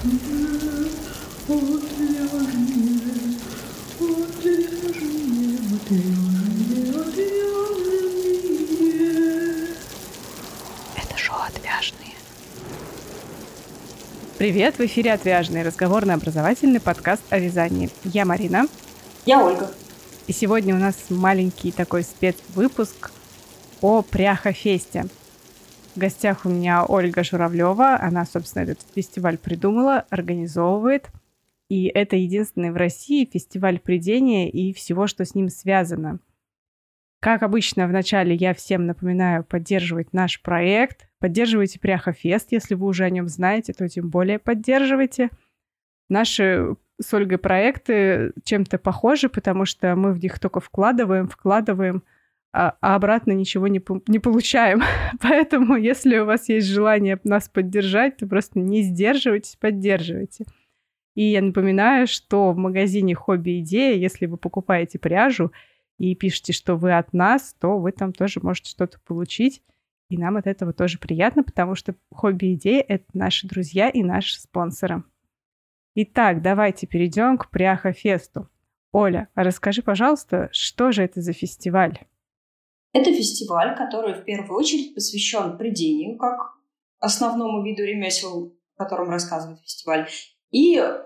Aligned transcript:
Это 0.00 0.10
шоу 11.16 11.38
«Отвяжные». 11.48 12.14
Привет, 14.38 14.78
в 14.78 14.80
эфире 14.82 15.14
«Отвяжные» 15.14 15.64
разговорно-образовательный 15.64 16.78
подкаст 16.78 17.22
о 17.30 17.40
вязании. 17.40 17.90
Я 18.04 18.24
Марина. 18.24 18.68
Я 19.26 19.44
Ольга. 19.44 19.68
И 20.28 20.32
сегодня 20.32 20.76
у 20.76 20.78
нас 20.78 20.94
маленький 21.08 21.72
такой 21.72 22.04
спецвыпуск 22.04 23.10
о 23.80 24.02
Пряхофесте. 24.02 25.08
В 25.94 25.98
гостях 25.98 26.44
у 26.44 26.48
меня 26.48 26.84
Ольга 26.84 27.24
Журавлева. 27.24 27.98
Она, 28.00 28.24
собственно, 28.24 28.64
этот 28.64 28.78
фестиваль 28.94 29.38
придумала, 29.38 30.04
организовывает. 30.10 31.10
И 31.68 31.86
это 31.86 32.16
единственный 32.16 32.70
в 32.70 32.76
России 32.76 33.28
фестиваль 33.30 33.78
придения 33.78 34.50
и 34.50 34.72
всего, 34.72 35.06
что 35.06 35.24
с 35.24 35.34
ним 35.34 35.48
связано. 35.48 36.20
Как 37.20 37.42
обычно, 37.42 37.88
вначале 37.88 38.34
я 38.34 38.54
всем 38.54 38.86
напоминаю 38.86 39.42
поддерживать 39.42 40.12
наш 40.12 40.40
проект. 40.40 41.08
Поддерживайте 41.18 41.80
Пряхофест, 41.80 42.52
если 42.52 42.74
вы 42.74 42.86
уже 42.86 43.04
о 43.04 43.10
нем 43.10 43.28
знаете, 43.28 43.72
то 43.72 43.88
тем 43.88 44.08
более 44.08 44.38
поддерживайте. 44.38 45.30
Наши 46.08 46.76
с 47.00 47.12
Ольгой 47.12 47.38
проекты 47.38 48.32
чем-то 48.44 48.78
похожи, 48.78 49.28
потому 49.28 49.64
что 49.64 49.94
мы 49.96 50.12
в 50.12 50.22
них 50.22 50.38
только 50.38 50.60
вкладываем, 50.60 51.28
вкладываем, 51.28 52.02
а, 52.52 52.76
а 52.80 52.94
обратно 52.94 53.32
ничего 53.32 53.68
не, 53.68 53.82
не 54.06 54.18
получаем. 54.18 54.82
Поэтому, 55.20 55.76
если 55.76 56.18
у 56.18 56.24
вас 56.24 56.48
есть 56.48 56.66
желание 56.66 57.20
нас 57.24 57.48
поддержать, 57.48 58.16
то 58.16 58.26
просто 58.26 58.58
не 58.58 58.82
сдерживайтесь, 58.82 59.56
поддерживайте. 59.56 60.44
И 61.14 61.24
я 61.24 61.42
напоминаю, 61.42 62.06
что 62.06 62.52
в 62.52 62.56
магазине 62.56 63.14
«Хобби 63.14 63.60
Идея», 63.60 63.96
если 63.96 64.26
вы 64.26 64.36
покупаете 64.36 64.98
пряжу 64.98 65.52
и 65.98 66.14
пишете, 66.14 66.52
что 66.52 66.76
вы 66.76 66.96
от 66.96 67.12
нас, 67.12 67.54
то 67.60 67.78
вы 67.78 67.92
там 67.92 68.12
тоже 68.12 68.40
можете 68.40 68.70
что-то 68.70 68.98
получить. 69.00 69.62
И 70.10 70.16
нам 70.16 70.36
от 70.36 70.46
этого 70.46 70.72
тоже 70.72 70.98
приятно, 70.98 71.42
потому 71.42 71.74
что 71.74 71.94
«Хобби 72.10 72.54
Идея»— 72.54 72.84
это 72.88 73.04
наши 73.12 73.46
друзья 73.46 73.90
и 73.90 74.02
наши 74.02 74.40
спонсоры. 74.40 75.02
Итак, 75.96 76.40
давайте 76.40 76.86
перейдем 76.86 77.36
к 77.36 77.50
Пряхофесту. 77.50 78.48
Оля, 78.92 79.28
расскажи, 79.34 79.82
пожалуйста, 79.82 80.48
что 80.52 80.92
же 80.92 81.02
это 81.02 81.20
за 81.20 81.32
фестиваль? 81.32 81.98
Это 82.92 83.12
фестиваль, 83.12 83.76
который 83.76 84.14
в 84.14 84.24
первую 84.24 84.58
очередь 84.58 84.94
посвящен 84.94 85.58
придению, 85.58 86.18
как 86.18 86.54
основному 87.00 87.62
виду 87.64 87.84
ремесел, 87.84 88.56
о 88.76 88.84
котором 88.84 89.10
рассказывает 89.10 89.60
фестиваль. 89.60 90.08
И 90.50 90.78
э, 90.78 91.04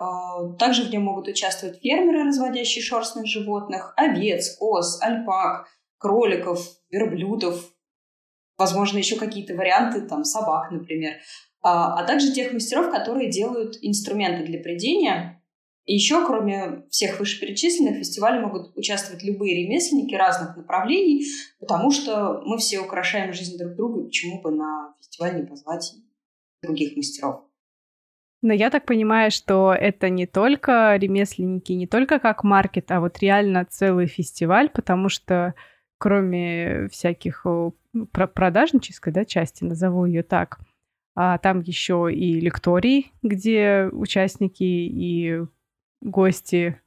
также 0.59 0.85
в 0.85 0.91
нем 0.91 1.03
могут 1.03 1.27
участвовать 1.27 1.81
фермеры, 1.81 2.25
разводящие 2.25 2.83
шерстных 2.83 3.27
животных, 3.27 3.93
овец, 3.97 4.57
коз, 4.57 5.03
альпак, 5.03 5.67
кроликов, 5.99 6.61
верблюдов, 6.91 7.73
возможно, 8.57 8.99
еще 8.99 9.17
какие-то 9.17 9.55
варианты, 9.55 10.03
там, 10.03 10.25
собак, 10.25 10.71
например, 10.71 11.15
а, 11.63 12.01
а 12.01 12.05
также 12.05 12.33
тех 12.33 12.53
мастеров, 12.53 12.91
которые 12.91 13.31
делают 13.31 13.79
инструменты 13.83 14.45
для 14.45 14.61
придения. 14.61 15.42
Еще, 15.85 16.25
кроме 16.25 16.85
всех 16.91 17.19
вышеперечисленных, 17.19 17.97
в 17.97 17.99
фестивале 17.99 18.41
могут 18.41 18.77
участвовать 18.77 19.25
любые 19.25 19.65
ремесленники 19.65 20.15
разных 20.15 20.57
направлений, 20.57 21.27
потому 21.59 21.91
что 21.91 22.41
мы 22.45 22.59
все 22.59 22.79
украшаем 22.79 23.33
жизнь 23.33 23.59
друг 23.59 23.75
друга, 23.75 24.05
почему 24.05 24.41
бы 24.41 24.53
на 24.53 24.95
фестиваль 25.01 25.41
не 25.41 25.47
позвать 25.47 25.95
других 26.63 26.97
мастеров. 26.97 27.43
Но 28.43 28.53
я 28.53 28.71
так 28.71 28.87
понимаю, 28.87 29.31
что 29.31 29.73
это 29.73 30.09
не 30.09 30.27
только 30.27 30.97
ремесленники, 30.97 31.73
не 31.73 31.87
только 31.87 32.21
как 32.21 32.45
маркет, 32.45 32.91
а 32.91 33.01
вот 33.01 33.19
реально 33.19 33.65
целый 33.65 34.07
фестиваль, 34.07 34.69
потому 34.69 35.09
что 35.09 35.55
кроме 35.99 36.89
всяких 36.89 37.45
ну, 37.45 38.07
продажнической 38.07 39.13
да, 39.13 39.25
части, 39.25 39.63
назову 39.63 40.07
ее 40.07 40.25
так, 40.25 40.59
а 41.15 41.39
там 41.39 41.61
еще 41.61 42.09
и 42.13 42.41
лекторий, 42.41 43.13
где 43.23 43.89
участники 43.93 44.65
и 44.65 45.43
гости, 46.03 46.81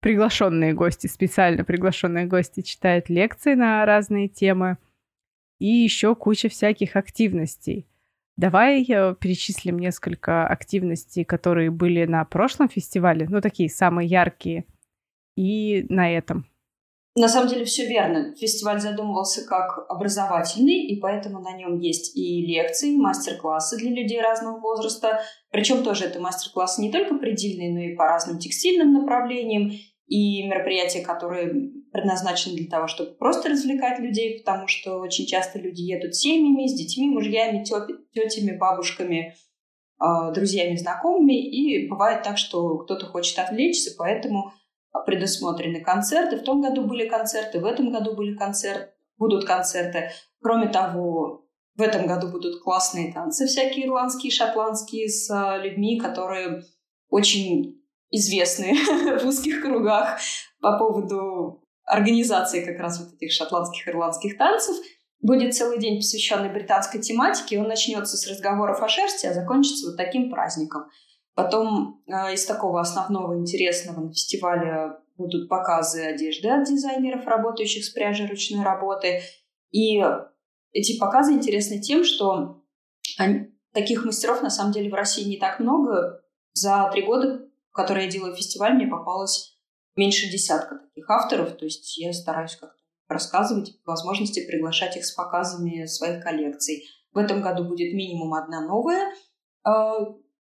приглашенные 0.00 0.72
гости, 0.72 1.06
специально 1.06 1.64
приглашенные 1.64 2.26
гости 2.26 2.62
читают 2.62 3.08
лекции 3.08 3.54
на 3.54 3.84
разные 3.84 4.28
темы. 4.28 4.78
И 5.58 5.66
еще 5.66 6.14
куча 6.14 6.48
всяких 6.48 6.96
активностей. 6.96 7.86
Давай 8.36 8.84
э, 8.84 9.14
перечислим 9.14 9.78
несколько 9.78 10.46
активностей, 10.46 11.24
которые 11.24 11.70
были 11.70 12.04
на 12.04 12.24
прошлом 12.24 12.68
фестивале, 12.68 13.28
ну 13.28 13.40
такие 13.40 13.70
самые 13.70 14.08
яркие, 14.08 14.64
и 15.36 15.86
на 15.88 16.10
этом. 16.10 16.46
На 17.16 17.28
самом 17.28 17.48
деле 17.48 17.64
все 17.64 17.86
верно. 17.86 18.34
Фестиваль 18.34 18.80
задумывался 18.80 19.46
как 19.46 19.86
образовательный, 19.88 20.86
и 20.86 20.98
поэтому 20.98 21.40
на 21.40 21.56
нем 21.56 21.78
есть 21.78 22.16
и 22.16 22.44
лекции, 22.44 22.94
и 22.94 22.96
мастер-классы 22.96 23.76
для 23.76 23.90
людей 23.90 24.20
разного 24.20 24.58
возраста. 24.58 25.20
Причем 25.50 25.84
тоже 25.84 26.06
это 26.06 26.18
мастер-классы 26.18 26.82
не 26.82 26.90
только 26.90 27.14
предельные, 27.14 27.72
но 27.72 27.80
и 27.80 27.94
по 27.94 28.04
разным 28.04 28.40
текстильным 28.40 28.94
направлениям, 28.94 29.70
и 30.06 30.42
мероприятия, 30.46 31.02
которые 31.02 31.72
предназначены 31.92 32.56
для 32.56 32.68
того, 32.68 32.88
чтобы 32.88 33.14
просто 33.14 33.48
развлекать 33.48 34.00
людей, 34.00 34.40
потому 34.40 34.66
что 34.66 34.98
очень 34.98 35.26
часто 35.26 35.58
люди 35.58 35.80
едут 35.82 36.14
семьями, 36.14 36.66
с 36.66 36.74
детьми, 36.74 37.08
мужьями, 37.08 37.64
тетями, 37.64 38.56
бабушками, 38.56 39.34
а, 39.98 40.32
друзьями, 40.32 40.76
знакомыми, 40.76 41.34
и 41.34 41.88
бывает 41.88 42.22
так, 42.22 42.36
что 42.38 42.78
кто-то 42.78 43.06
хочет 43.06 43.38
отвлечься, 43.38 43.92
поэтому 43.96 44.52
предусмотрены 45.06 45.80
концерты. 45.80 46.36
В 46.36 46.44
том 46.44 46.62
году 46.62 46.82
были 46.82 47.08
концерты, 47.08 47.60
в 47.60 47.64
этом 47.64 47.90
году 47.90 48.14
были 48.14 48.36
концерты, 48.36 48.92
будут 49.18 49.44
концерты. 49.44 50.10
Кроме 50.40 50.68
того, 50.68 51.46
в 51.76 51.82
этом 51.82 52.06
году 52.06 52.28
будут 52.28 52.62
классные 52.62 53.12
танцы 53.12 53.46
всякие 53.46 53.86
ирландские, 53.86 54.30
шотландские 54.30 55.08
с 55.08 55.28
а, 55.30 55.58
людьми, 55.58 55.98
которые 55.98 56.62
очень 57.08 57.82
известны 58.10 58.74
в 59.18 59.26
узких 59.26 59.60
кругах 59.62 60.20
по 60.60 60.78
поводу 60.78 61.64
организации 61.84 62.64
как 62.64 62.78
раз 62.78 63.00
вот 63.00 63.14
этих 63.14 63.32
шотландских 63.32 63.88
ирландских 63.88 64.38
танцев. 64.38 64.76
Будет 65.20 65.54
целый 65.54 65.78
день 65.78 65.96
посвященный 65.96 66.52
британской 66.52 67.00
тематике. 67.00 67.58
Он 67.58 67.66
начнется 67.66 68.16
с 68.16 68.28
разговоров 68.28 68.82
о 68.82 68.88
шерсти, 68.88 69.26
а 69.26 69.34
закончится 69.34 69.86
вот 69.86 69.96
таким 69.96 70.30
праздником. 70.30 70.84
Потом 71.34 72.02
э, 72.06 72.34
из 72.34 72.44
такого 72.46 72.80
основного 72.80 73.38
интересного 73.38 74.00
на 74.00 74.12
фестивале 74.12 74.92
будут 75.16 75.48
показы 75.48 76.02
одежды 76.02 76.48
от 76.48 76.64
дизайнеров, 76.64 77.26
работающих 77.26 77.84
с 77.84 77.90
пряжей 77.90 78.28
ручной 78.28 78.64
работы. 78.64 79.20
И 79.70 80.02
эти 80.72 80.98
показы 80.98 81.32
интересны 81.32 81.80
тем, 81.80 82.04
что 82.04 82.62
они, 83.18 83.52
таких 83.72 84.04
мастеров 84.04 84.42
на 84.42 84.50
самом 84.50 84.72
деле 84.72 84.90
в 84.90 84.94
России 84.94 85.28
не 85.28 85.38
так 85.38 85.60
много. 85.60 86.22
За 86.52 86.88
три 86.92 87.02
года, 87.02 87.48
которые 87.72 88.06
я 88.06 88.10
делаю 88.10 88.34
фестиваль, 88.34 88.74
мне 88.74 88.86
попалось 88.86 89.58
меньше 89.96 90.30
десятка 90.30 90.78
таких 90.78 91.08
авторов. 91.10 91.56
То 91.56 91.64
есть 91.64 91.96
я 91.98 92.12
стараюсь 92.12 92.56
как-то 92.56 92.76
рассказывать, 93.08 93.76
возможности 93.84 94.46
приглашать 94.46 94.96
их 94.96 95.04
с 95.04 95.12
показами 95.12 95.86
своих 95.86 96.22
коллекций. 96.22 96.84
В 97.12 97.18
этом 97.18 97.42
году 97.42 97.64
будет 97.64 97.92
минимум 97.92 98.34
одна 98.34 98.66
новая 98.66 99.12
э, 99.66 99.70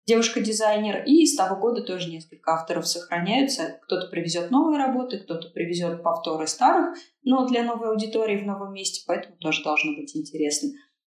девушка-дизайнер, 0.09 1.03
и 1.05 1.25
с 1.25 1.35
того 1.35 1.55
года 1.55 1.83
тоже 1.83 2.09
несколько 2.09 2.53
авторов 2.53 2.87
сохраняются. 2.87 3.79
Кто-то 3.83 4.07
привезет 4.07 4.49
новые 4.49 4.83
работы, 4.83 5.19
кто-то 5.19 5.49
привезет 5.49 6.01
повторы 6.01 6.47
старых, 6.47 6.97
но 7.23 7.47
для 7.47 7.63
новой 7.63 7.89
аудитории 7.89 8.41
в 8.41 8.45
новом 8.45 8.73
месте, 8.73 9.03
поэтому 9.05 9.37
тоже 9.37 9.63
должно 9.63 9.95
быть 9.95 10.15
интересно. 10.15 10.69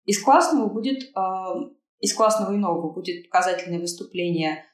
Из 0.07 0.21
классного 0.21 0.69
будет, 0.69 1.05
э, 1.05 1.21
из 2.01 2.13
классного 2.15 2.53
и 2.53 2.57
нового 2.57 2.93
будет 2.93 3.31
показательное 3.31 3.79
выступление 3.79 4.65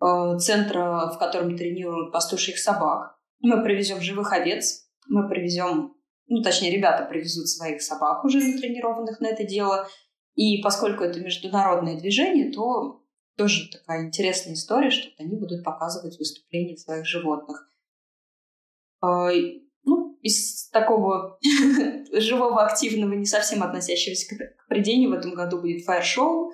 э, 0.00 0.38
центра, 0.38 1.10
в 1.12 1.18
котором 1.18 1.56
тренируют 1.56 2.12
пастушьих 2.12 2.58
собак. 2.58 3.18
Мы 3.40 3.64
привезем 3.64 4.00
живых 4.00 4.32
овец, 4.32 4.88
мы 5.08 5.28
привезем, 5.28 5.96
ну, 6.28 6.42
точнее, 6.42 6.70
ребята 6.70 7.04
привезут 7.06 7.48
своих 7.48 7.82
собак 7.82 8.24
уже 8.24 8.38
натренированных 8.38 9.18
на 9.18 9.26
это 9.26 9.42
дело. 9.42 9.88
И 10.36 10.62
поскольку 10.62 11.02
это 11.02 11.18
международное 11.18 11.98
движение, 11.98 12.52
то 12.52 13.02
тоже 13.36 13.70
такая 13.70 14.06
интересная 14.06 14.54
история, 14.54 14.90
что 14.90 15.08
они 15.18 15.36
будут 15.36 15.62
показывать 15.62 16.18
выступления 16.18 16.76
своих 16.76 17.06
животных. 17.06 17.70
А, 19.00 19.30
ну, 19.84 20.18
из 20.22 20.68
такого 20.70 21.38
живого, 22.12 22.64
активного, 22.64 23.12
не 23.12 23.26
совсем 23.26 23.62
относящегося 23.62 24.34
к 24.34 24.68
придению 24.68 25.10
в 25.10 25.14
этом 25.14 25.34
году 25.34 25.60
будет 25.60 25.84
фаер-шоу. 25.84 26.52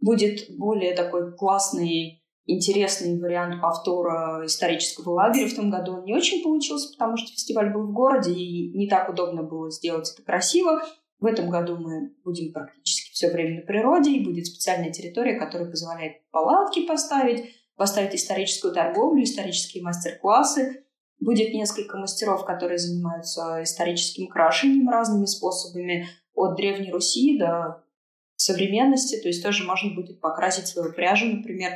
Будет 0.00 0.56
более 0.56 0.94
такой 0.94 1.36
классный, 1.36 2.24
интересный 2.46 3.20
вариант 3.20 3.60
повтора 3.60 4.44
исторического 4.46 5.10
лагеря. 5.10 5.48
В 5.48 5.54
том 5.54 5.70
году 5.70 5.92
он 5.92 6.04
не 6.04 6.14
очень 6.14 6.42
получился, 6.42 6.90
потому 6.92 7.16
что 7.16 7.32
фестиваль 7.32 7.72
был 7.72 7.86
в 7.86 7.92
городе, 7.92 8.32
и 8.32 8.76
не 8.76 8.88
так 8.88 9.08
удобно 9.08 9.42
было 9.42 9.70
сделать 9.70 10.10
это 10.12 10.22
красиво. 10.22 10.82
В 11.18 11.26
этом 11.26 11.50
году 11.50 11.76
мы 11.76 12.14
будем 12.24 12.52
практически 12.52 12.99
все 13.20 13.30
время 13.30 13.60
на 13.60 13.66
природе, 13.66 14.12
и 14.12 14.24
будет 14.24 14.46
специальная 14.46 14.90
территория, 14.90 15.38
которая 15.38 15.68
позволяет 15.68 16.26
палатки 16.30 16.86
поставить, 16.86 17.54
поставить 17.76 18.14
историческую 18.14 18.72
торговлю, 18.72 19.22
исторические 19.22 19.82
мастер-классы. 19.82 20.86
Будет 21.18 21.52
несколько 21.52 21.98
мастеров, 21.98 22.46
которые 22.46 22.78
занимаются 22.78 23.62
историческим 23.62 24.28
крашением 24.28 24.88
разными 24.88 25.26
способами, 25.26 26.08
от 26.32 26.56
Древней 26.56 26.90
Руси 26.90 27.38
до 27.38 27.84
современности. 28.36 29.20
То 29.20 29.28
есть 29.28 29.42
тоже 29.42 29.64
можно 29.64 29.94
будет 29.94 30.22
покрасить 30.22 30.68
свою 30.68 30.94
пряжу, 30.94 31.26
например, 31.26 31.72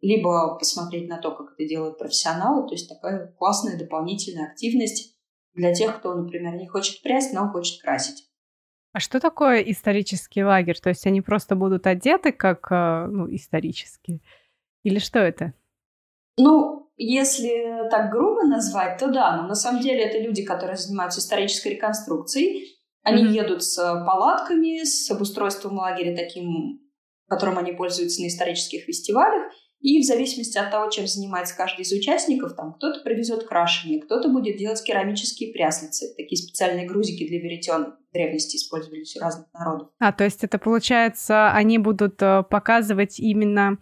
либо 0.00 0.56
посмотреть 0.56 1.08
на 1.08 1.18
то, 1.18 1.32
как 1.32 1.54
это 1.54 1.68
делают 1.68 1.98
профессионалы. 1.98 2.68
То 2.68 2.74
есть 2.74 2.88
такая 2.88 3.34
классная 3.36 3.76
дополнительная 3.76 4.52
активность 4.52 5.16
для 5.54 5.74
тех, 5.74 5.98
кто, 5.98 6.14
например, 6.14 6.54
не 6.54 6.68
хочет 6.68 7.02
прясть, 7.02 7.32
но 7.32 7.50
хочет 7.50 7.82
красить. 7.82 8.28
А 8.94 9.00
что 9.00 9.18
такое 9.18 9.58
исторический 9.58 10.44
лагерь? 10.44 10.78
То 10.78 10.88
есть 10.88 11.04
они 11.04 11.20
просто 11.20 11.56
будут 11.56 11.88
одеты 11.88 12.30
как 12.30 12.68
э, 12.70 13.06
ну, 13.10 13.26
исторические? 13.34 14.20
Или 14.84 15.00
что 15.00 15.18
это? 15.18 15.52
Ну, 16.38 16.92
если 16.96 17.88
так 17.90 18.12
грубо 18.12 18.44
назвать, 18.44 18.98
то 18.98 19.08
да, 19.08 19.36
но 19.36 19.48
на 19.48 19.56
самом 19.56 19.82
деле 19.82 20.04
это 20.04 20.20
люди, 20.20 20.44
которые 20.44 20.76
занимаются 20.76 21.18
исторической 21.18 21.72
реконструкцией. 21.72 22.78
Они 23.02 23.24
mm-hmm. 23.24 23.32
едут 23.32 23.64
с 23.64 23.76
палатками, 24.06 24.84
с 24.84 25.10
обустройством 25.10 25.76
лагеря 25.76 26.16
таким, 26.16 26.80
которым 27.28 27.58
они 27.58 27.72
пользуются 27.72 28.22
на 28.22 28.28
исторических 28.28 28.84
фестивалях. 28.84 29.50
И 29.84 30.00
в 30.00 30.06
зависимости 30.06 30.56
от 30.56 30.70
того, 30.70 30.88
чем 30.88 31.06
занимается 31.06 31.54
каждый 31.54 31.82
из 31.82 31.92
участников, 31.92 32.54
там 32.54 32.72
кто-то 32.72 33.00
привезет 33.00 33.44
крашение, 33.44 34.00
кто-то 34.00 34.30
будет 34.30 34.56
делать 34.56 34.82
керамические 34.82 35.52
пряслицы, 35.52 36.14
такие 36.16 36.40
специальные 36.40 36.86
грузики 36.86 37.28
для 37.28 37.38
веретен 37.38 37.92
в 37.92 38.14
древности 38.14 38.56
использовались 38.56 39.14
у 39.14 39.20
разных 39.20 39.46
народов. 39.52 39.88
А, 39.98 40.10
то 40.12 40.24
есть 40.24 40.42
это 40.42 40.56
получается, 40.56 41.50
они 41.50 41.76
будут 41.76 42.22
э, 42.22 42.44
показывать 42.48 43.20
именно 43.20 43.76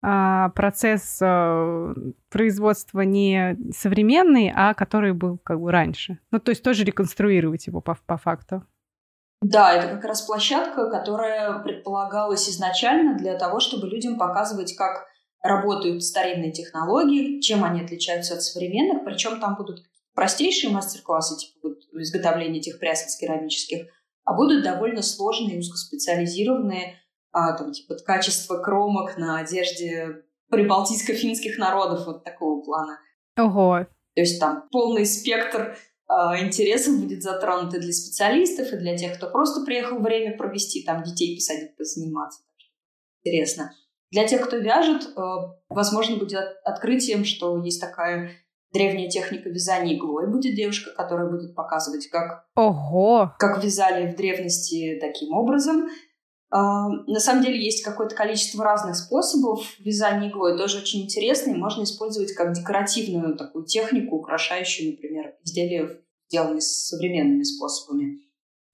а, 0.00 0.48
процесс 0.48 1.18
а, 1.20 1.92
производства 2.30 3.02
не 3.02 3.58
современный, 3.76 4.50
а 4.56 4.72
который 4.72 5.12
был 5.12 5.36
как 5.36 5.60
бы 5.60 5.70
раньше. 5.70 6.18
Ну, 6.30 6.40
то 6.40 6.52
есть 6.52 6.62
тоже 6.62 6.82
реконструировать 6.84 7.66
его 7.66 7.82
по, 7.82 7.98
по 8.06 8.16
факту. 8.16 8.64
Да, 9.42 9.74
это 9.74 9.88
как 9.88 10.04
раз 10.06 10.22
площадка, 10.22 10.88
которая 10.88 11.58
предполагалась 11.58 12.48
изначально 12.48 13.18
для 13.18 13.36
того, 13.36 13.60
чтобы 13.60 13.88
людям 13.88 14.16
показывать, 14.16 14.74
как 14.76 15.11
работают 15.42 16.02
старинные 16.04 16.52
технологии, 16.52 17.40
чем 17.40 17.64
они 17.64 17.82
отличаются 17.82 18.34
от 18.34 18.42
современных, 18.42 19.04
причем 19.04 19.40
там 19.40 19.56
будут 19.56 19.82
простейшие 20.14 20.72
мастер-классы, 20.72 21.36
типа 21.36 21.68
вот 21.68 21.78
изготовления 22.00 22.60
этих 22.60 22.78
прясок 22.78 23.08
керамических, 23.18 23.88
а 24.24 24.34
будут 24.34 24.62
довольно 24.62 25.02
сложные, 25.02 25.58
узкоспециализированные, 25.58 26.96
а, 27.32 27.56
там, 27.56 27.72
типа 27.72 27.96
качество 27.96 28.58
кромок 28.58 29.18
на 29.18 29.38
одежде 29.38 30.24
прибалтийско-финских 30.50 31.58
народов, 31.58 32.06
вот 32.06 32.24
такого 32.24 32.62
плана. 32.62 32.98
Ого. 33.38 33.86
То 34.14 34.20
есть 34.20 34.38
там 34.38 34.68
полный 34.70 35.06
спектр 35.06 35.76
а, 36.06 36.38
интересов 36.38 37.00
будет 37.00 37.22
затронут 37.22 37.74
и 37.74 37.80
для 37.80 37.92
специалистов, 37.92 38.72
и 38.72 38.76
для 38.76 38.96
тех, 38.96 39.16
кто 39.16 39.30
просто 39.30 39.64
приехал 39.64 39.98
время 39.98 40.36
провести, 40.36 40.84
там 40.84 41.02
детей 41.02 41.36
посадить, 41.36 41.76
позаниматься. 41.76 42.42
Интересно. 43.24 43.72
Для 44.12 44.26
тех, 44.28 44.42
кто 44.42 44.58
вяжет, 44.58 45.08
э, 45.16 45.20
возможно, 45.70 46.18
будет 46.18 46.38
открытием, 46.64 47.24
что 47.24 47.62
есть 47.64 47.80
такая 47.80 48.30
древняя 48.72 49.08
техника 49.08 49.48
вязания 49.48 49.96
иглой. 49.96 50.30
Будет 50.30 50.54
девушка, 50.54 50.90
которая 50.90 51.30
будет 51.30 51.54
показывать, 51.54 52.08
как, 52.08 52.46
Ого! 52.54 53.34
как 53.38 53.64
вязали 53.64 54.12
в 54.12 54.16
древности 54.16 54.98
таким 55.00 55.32
образом. 55.32 55.88
А, 56.50 56.88
на 56.88 57.18
самом 57.18 57.42
деле 57.42 57.62
есть 57.62 57.82
какое-то 57.82 58.14
количество 58.14 58.62
разных 58.62 58.96
способов 58.96 59.64
вязания 59.78 60.28
иглой, 60.28 60.58
тоже 60.58 60.78
очень 60.78 61.04
интересные. 61.04 61.56
Можно 61.56 61.84
использовать 61.84 62.34
как 62.34 62.52
декоративную 62.52 63.36
такую 63.36 63.64
технику, 63.64 64.16
украшающую, 64.16 64.92
например, 64.92 65.34
изделия, 65.42 66.02
сделанные 66.28 66.60
современными 66.60 67.42
способами. 67.44 68.18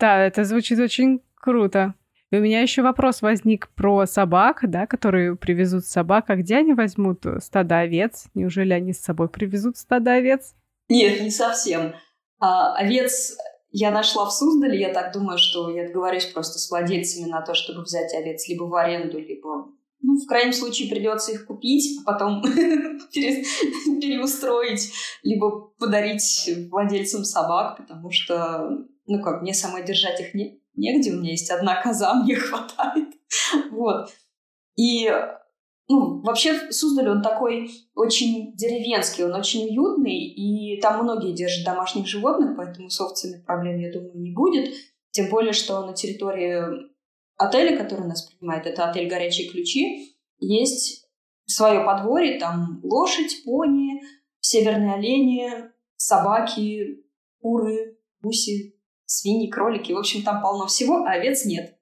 Да, 0.00 0.24
это 0.24 0.42
звучит 0.42 0.80
очень 0.80 1.22
круто. 1.36 1.94
И 2.30 2.36
у 2.36 2.40
меня 2.40 2.60
еще 2.60 2.82
вопрос 2.82 3.22
возник 3.22 3.70
про 3.74 4.06
собак, 4.06 4.60
да, 4.64 4.86
которые 4.86 5.34
привезут 5.36 5.86
собак. 5.86 6.26
А 6.28 6.36
где 6.36 6.56
они 6.56 6.74
возьмут 6.74 7.24
стадо 7.40 7.78
овец? 7.78 8.26
Неужели 8.34 8.74
они 8.74 8.92
с 8.92 9.00
собой 9.00 9.28
привезут 9.30 9.78
стадо 9.78 10.12
овец? 10.12 10.54
Нет, 10.90 11.22
не 11.22 11.30
совсем. 11.30 11.94
А, 12.38 12.74
овец 12.74 13.36
я 13.70 13.90
нашла 13.90 14.26
в 14.26 14.32
Суздале. 14.32 14.78
Я 14.78 14.92
так 14.92 15.12
думаю, 15.12 15.38
что 15.38 15.70
я 15.70 15.86
договорюсь 15.86 16.26
просто 16.26 16.58
с 16.58 16.70
владельцами 16.70 17.30
на 17.30 17.40
то, 17.40 17.54
чтобы 17.54 17.82
взять 17.82 18.12
овец 18.14 18.46
либо 18.48 18.64
в 18.64 18.74
аренду, 18.74 19.18
либо 19.18 19.68
ну, 20.00 20.16
в 20.16 20.26
крайнем 20.26 20.52
случае 20.52 20.88
придется 20.90 21.32
их 21.32 21.46
купить, 21.46 21.98
а 22.00 22.04
потом 22.12 22.42
переустроить, 23.12 24.92
либо 25.22 25.72
подарить 25.78 26.50
владельцам 26.70 27.24
собак, 27.24 27.78
потому 27.78 28.10
что, 28.10 28.68
ну 29.06 29.22
как, 29.22 29.42
мне 29.42 29.54
самой 29.54 29.84
держать 29.84 30.20
их 30.20 30.34
не, 30.34 30.62
негде, 30.78 31.12
у 31.12 31.20
меня 31.20 31.32
есть 31.32 31.50
одна 31.50 31.82
коза, 31.82 32.14
мне 32.22 32.36
хватает. 32.36 33.08
Вот. 33.70 34.10
И 34.76 35.10
ну, 35.88 36.20
вообще 36.20 36.70
Суздаль, 36.70 37.08
он 37.08 37.22
такой 37.22 37.70
очень 37.94 38.54
деревенский, 38.54 39.24
он 39.24 39.34
очень 39.34 39.68
уютный, 39.68 40.18
и 40.18 40.80
там 40.80 41.02
многие 41.02 41.32
держат 41.32 41.64
домашних 41.64 42.06
животных, 42.06 42.56
поэтому 42.56 42.90
с 42.90 43.00
овцами 43.00 43.42
проблем, 43.42 43.78
я 43.78 43.90
думаю, 43.90 44.18
не 44.20 44.32
будет. 44.32 44.74
Тем 45.10 45.30
более, 45.30 45.54
что 45.54 45.84
на 45.86 45.94
территории 45.94 46.90
отеля, 47.36 47.76
который 47.76 48.06
нас 48.06 48.22
принимает, 48.22 48.66
это 48.66 48.88
отель 48.88 49.08
«Горячие 49.08 49.48
ключи», 49.48 50.14
есть 50.40 51.06
свое 51.46 51.80
подворье, 51.80 52.38
там 52.38 52.80
лошадь, 52.82 53.42
пони, 53.44 54.02
северные 54.40 54.94
олени, 54.94 55.50
собаки, 55.96 57.02
куры, 57.40 57.98
гуси, 58.20 58.77
свиньи, 59.08 59.50
кролики. 59.50 59.92
В 59.92 59.98
общем, 59.98 60.22
там 60.22 60.42
полно 60.42 60.66
всего, 60.66 61.04
а 61.04 61.12
овец 61.12 61.44
нет. 61.44 61.74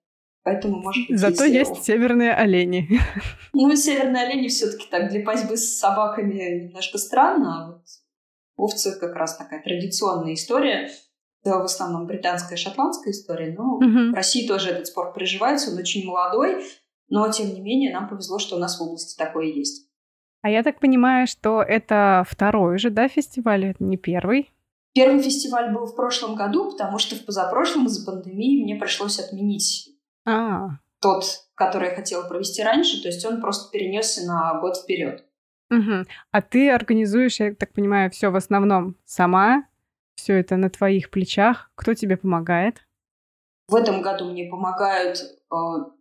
Поэтому, 0.43 0.77
может 0.77 1.09
быть, 1.09 1.19
Зато 1.19 1.45
есть, 1.45 1.85
северные 1.85 2.33
олени. 2.33 2.89
Ну, 3.53 3.75
северные 3.75 4.25
олени 4.25 4.49
все-таки 4.49 4.87
так 4.91 5.11
для 5.11 5.25
пастьбы 5.25 5.57
с 5.57 5.79
собаками 5.79 6.67
немножко 6.67 6.99
странно, 6.99 7.65
а 7.65 7.67
вот 7.73 7.83
овцы 8.57 8.99
как 9.01 9.15
раз 9.17 9.37
такая 9.37 9.63
традиционная 9.63 10.35
история. 10.35 10.91
Это 11.43 11.59
в 11.59 11.65
основном 11.65 12.07
британская 12.07 12.57
и 12.57 12.59
шотландская 12.59 13.13
история, 13.13 13.55
но 13.57 13.77
угу. 13.77 14.11
в 14.11 14.15
России 14.15 14.47
тоже 14.47 14.71
этот 14.71 14.87
спорт 14.87 15.15
приживается, 15.15 15.71
он 15.73 15.79
очень 15.79 16.07
молодой, 16.07 16.65
но 17.09 17.31
тем 17.31 17.53
не 17.55 17.61
менее 17.61 17.93
нам 17.93 18.09
повезло, 18.09 18.39
что 18.39 18.57
у 18.57 18.59
нас 18.59 18.79
в 18.79 18.83
области 18.83 19.17
такое 19.17 19.47
есть. 19.47 19.89
А 20.43 20.51
я 20.51 20.63
так 20.63 20.79
понимаю, 20.79 21.27
что 21.27 21.63
это 21.63 22.25
второй 22.29 22.79
же, 22.79 22.91
да, 22.91 23.09
фестиваль, 23.09 23.65
это 23.65 23.83
не 23.83 23.97
первый? 23.97 24.51
Первый 24.97 25.21
фестиваль 25.21 25.75
был 25.75 25.85
в 25.85 25.95
прошлом 25.95 26.37
году, 26.37 26.71
потому 26.71 26.97
что 26.97 27.17
в 27.17 27.27
позапрошлом 27.27 27.85
из-за 27.85 28.11
пандемии 28.11 28.63
мне 28.63 28.77
пришлось 28.77 29.19
отменить 29.19 29.91
а. 30.25 30.79
тот, 31.03 31.23
который 31.55 31.91
я 31.91 31.95
хотела 31.95 32.27
провести 32.27 32.63
раньше, 32.63 33.03
то 33.03 33.09
есть 33.09 33.23
он 33.27 33.43
просто 33.43 33.71
перенесся 33.71 34.27
на 34.27 34.59
год 34.59 34.79
вперед. 34.79 35.27
Угу. 35.71 36.07
А 36.31 36.41
ты 36.41 36.71
организуешь, 36.71 37.41
я 37.41 37.55
так 37.55 37.75
понимаю, 37.75 38.11
все 38.11 38.31
в 38.31 38.37
основном 38.37 38.97
сама, 39.05 39.67
все 40.15 40.41
это 40.41 40.57
на 40.57 40.71
твоих 40.71 41.11
плечах. 41.11 41.71
Кто 41.75 41.93
тебе 41.93 42.17
помогает? 42.17 42.87
В 43.69 43.75
этом 43.75 44.01
году 44.01 44.31
мне 44.31 44.49
помогают 44.49 45.19
э, 45.19 45.57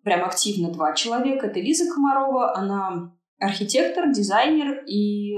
прям 0.05 0.23
активно 0.23 0.71
два 0.71 0.93
человека. 0.93 1.47
Это 1.47 1.59
Лиза 1.59 1.93
Комарова, 1.93 2.55
она 2.55 3.13
архитектор, 3.39 4.09
дизайнер 4.09 4.85
и 4.87 5.37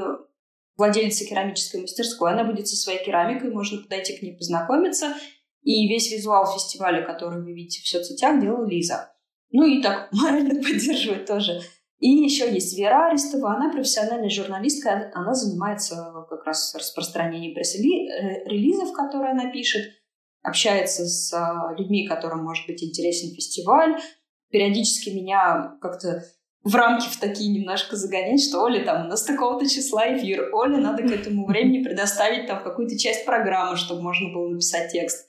владелица 0.78 1.26
керамической 1.26 1.82
мастерской. 1.82 2.32
Она 2.32 2.44
будет 2.44 2.68
со 2.68 2.76
своей 2.76 3.04
керамикой, 3.04 3.52
можно 3.52 3.82
подойти 3.82 4.18
к 4.18 4.22
ней 4.22 4.38
познакомиться. 4.38 5.16
И 5.64 5.88
весь 5.88 6.12
визуал 6.12 6.46
фестиваля, 6.52 7.04
который 7.06 7.44
вы 7.44 7.54
видите 7.54 7.82
в 7.84 7.88
соцсетях, 7.88 8.40
делала 8.40 8.66
Лиза. 8.66 9.12
Ну 9.52 9.66
и 9.66 9.82
так 9.82 10.10
морально 10.12 10.62
поддерживает 10.62 11.26
тоже. 11.26 11.62
И 12.00 12.10
еще 12.10 12.54
есть 12.54 12.78
Вера 12.78 13.08
Арестова, 13.08 13.56
она 13.56 13.72
профессиональная 13.72 14.30
журналистка, 14.30 15.12
она 15.16 15.34
занимается 15.34 15.96
как 16.30 16.46
раз 16.46 16.76
распространением 16.76 17.56
пресс-релизов, 17.56 18.94
которые 18.94 19.32
она 19.32 19.52
пишет, 19.52 19.94
общается 20.44 21.06
с 21.08 21.34
а, 21.34 21.74
людьми, 21.76 22.08
которым 22.08 22.44
может 22.44 22.68
быть 22.68 22.84
интересен 22.84 23.34
фестиваль. 23.34 24.00
Периодически 24.52 25.10
меня 25.10 25.76
как-то 25.82 26.24
в 26.64 26.76
рамки 26.76 27.08
в 27.08 27.20
такие 27.20 27.52
немножко 27.52 27.96
загонять, 27.96 28.44
что 28.44 28.64
Оля, 28.64 28.84
там, 28.84 29.06
у 29.06 29.10
нас 29.10 29.24
такого-то 29.24 29.70
числа 29.70 30.18
эфир, 30.18 30.50
Оля, 30.54 30.78
надо 30.78 31.04
к 31.04 31.12
этому 31.12 31.46
времени 31.48 31.84
предоставить 31.84 32.48
там 32.48 32.64
какую-то 32.64 32.98
часть 32.98 33.26
программы, 33.26 33.78
чтобы 33.78 34.02
можно 34.02 34.34
было 34.34 34.50
написать 34.50 34.92
текст. 34.92 35.28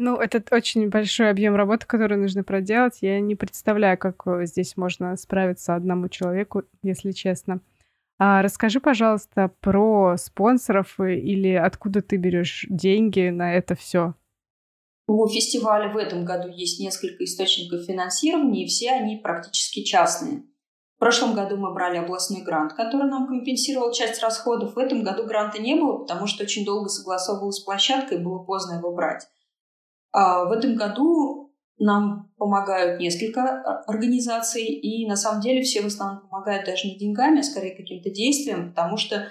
Ну, 0.00 0.16
это 0.16 0.42
очень 0.54 0.88
большой 0.90 1.28
объем 1.30 1.56
работы, 1.56 1.84
который 1.86 2.16
нужно 2.16 2.44
проделать. 2.44 2.98
Я 3.00 3.18
не 3.20 3.34
представляю, 3.34 3.98
как 3.98 4.22
э, 4.26 4.46
здесь 4.46 4.76
можно 4.76 5.16
справиться 5.16 5.74
одному 5.74 6.08
человеку, 6.08 6.62
если 6.82 7.10
честно. 7.10 7.60
А 8.20 8.42
расскажи, 8.42 8.80
пожалуйста, 8.80 9.50
про 9.60 10.16
спонсоров 10.16 11.00
или 11.00 11.52
откуда 11.52 12.00
ты 12.00 12.16
берешь 12.16 12.66
деньги 12.68 13.28
на 13.30 13.54
это 13.54 13.74
все. 13.74 14.14
У 15.10 15.26
фестиваля 15.26 15.90
в 15.90 15.96
этом 15.96 16.26
году 16.26 16.48
есть 16.48 16.78
несколько 16.78 17.24
источников 17.24 17.86
финансирования, 17.86 18.64
и 18.64 18.68
все 18.68 18.90
они 18.90 19.16
практически 19.16 19.82
частные. 19.82 20.44
В 20.96 20.98
прошлом 20.98 21.34
году 21.34 21.56
мы 21.56 21.72
брали 21.72 21.96
областной 21.96 22.42
грант, 22.42 22.74
который 22.74 23.08
нам 23.08 23.26
компенсировал 23.26 23.90
часть 23.90 24.22
расходов. 24.22 24.74
В 24.74 24.78
этом 24.78 25.02
году 25.02 25.24
гранта 25.24 25.62
не 25.62 25.76
было, 25.76 26.00
потому 26.00 26.26
что 26.26 26.44
очень 26.44 26.66
долго 26.66 26.90
согласовывалась 26.90 27.56
с 27.56 27.64
площадкой, 27.64 28.18
было 28.18 28.40
поздно 28.40 28.74
его 28.74 28.92
брать. 28.92 29.26
А 30.12 30.44
в 30.44 30.52
этом 30.52 30.76
году 30.76 31.54
нам 31.78 32.30
помогают 32.36 33.00
несколько 33.00 33.62
организаций, 33.86 34.64
и 34.64 35.08
на 35.08 35.16
самом 35.16 35.40
деле 35.40 35.62
все 35.62 35.80
в 35.80 35.86
основном 35.86 36.28
помогают 36.28 36.66
даже 36.66 36.86
не 36.86 36.98
деньгами, 36.98 37.40
а 37.40 37.44
скорее 37.44 37.74
каким-то 37.74 38.10
действием, 38.10 38.74
потому 38.74 38.98
что 38.98 39.26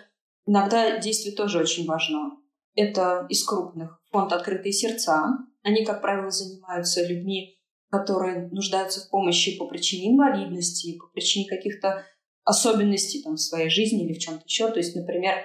иногда 0.47 0.97
действие 0.97 1.35
тоже 1.35 1.59
очень 1.59 1.85
важно. 1.85 2.31
Это 2.73 3.27
из 3.29 3.43
крупных 3.43 4.01
фонд 4.11 4.33
«Открытые 4.33 4.71
сердца», 4.71 5.37
они, 5.67 5.83
как 5.83 6.01
правило, 6.01 6.31
занимаются 6.31 7.05
людьми, 7.05 7.59
которые 7.89 8.47
нуждаются 8.47 9.01
в 9.01 9.09
помощи 9.09 9.57
по 9.57 9.67
причине 9.67 10.13
инвалидности, 10.13 10.97
по 10.97 11.07
причине 11.07 11.47
каких-то 11.47 12.05
особенностей 12.43 13.21
там, 13.21 13.35
в 13.35 13.41
своей 13.41 13.69
жизни 13.69 14.05
или 14.05 14.13
в 14.13 14.19
чем-то 14.19 14.43
еще. 14.45 14.69
То 14.69 14.77
есть, 14.77 14.95
например, 14.95 15.35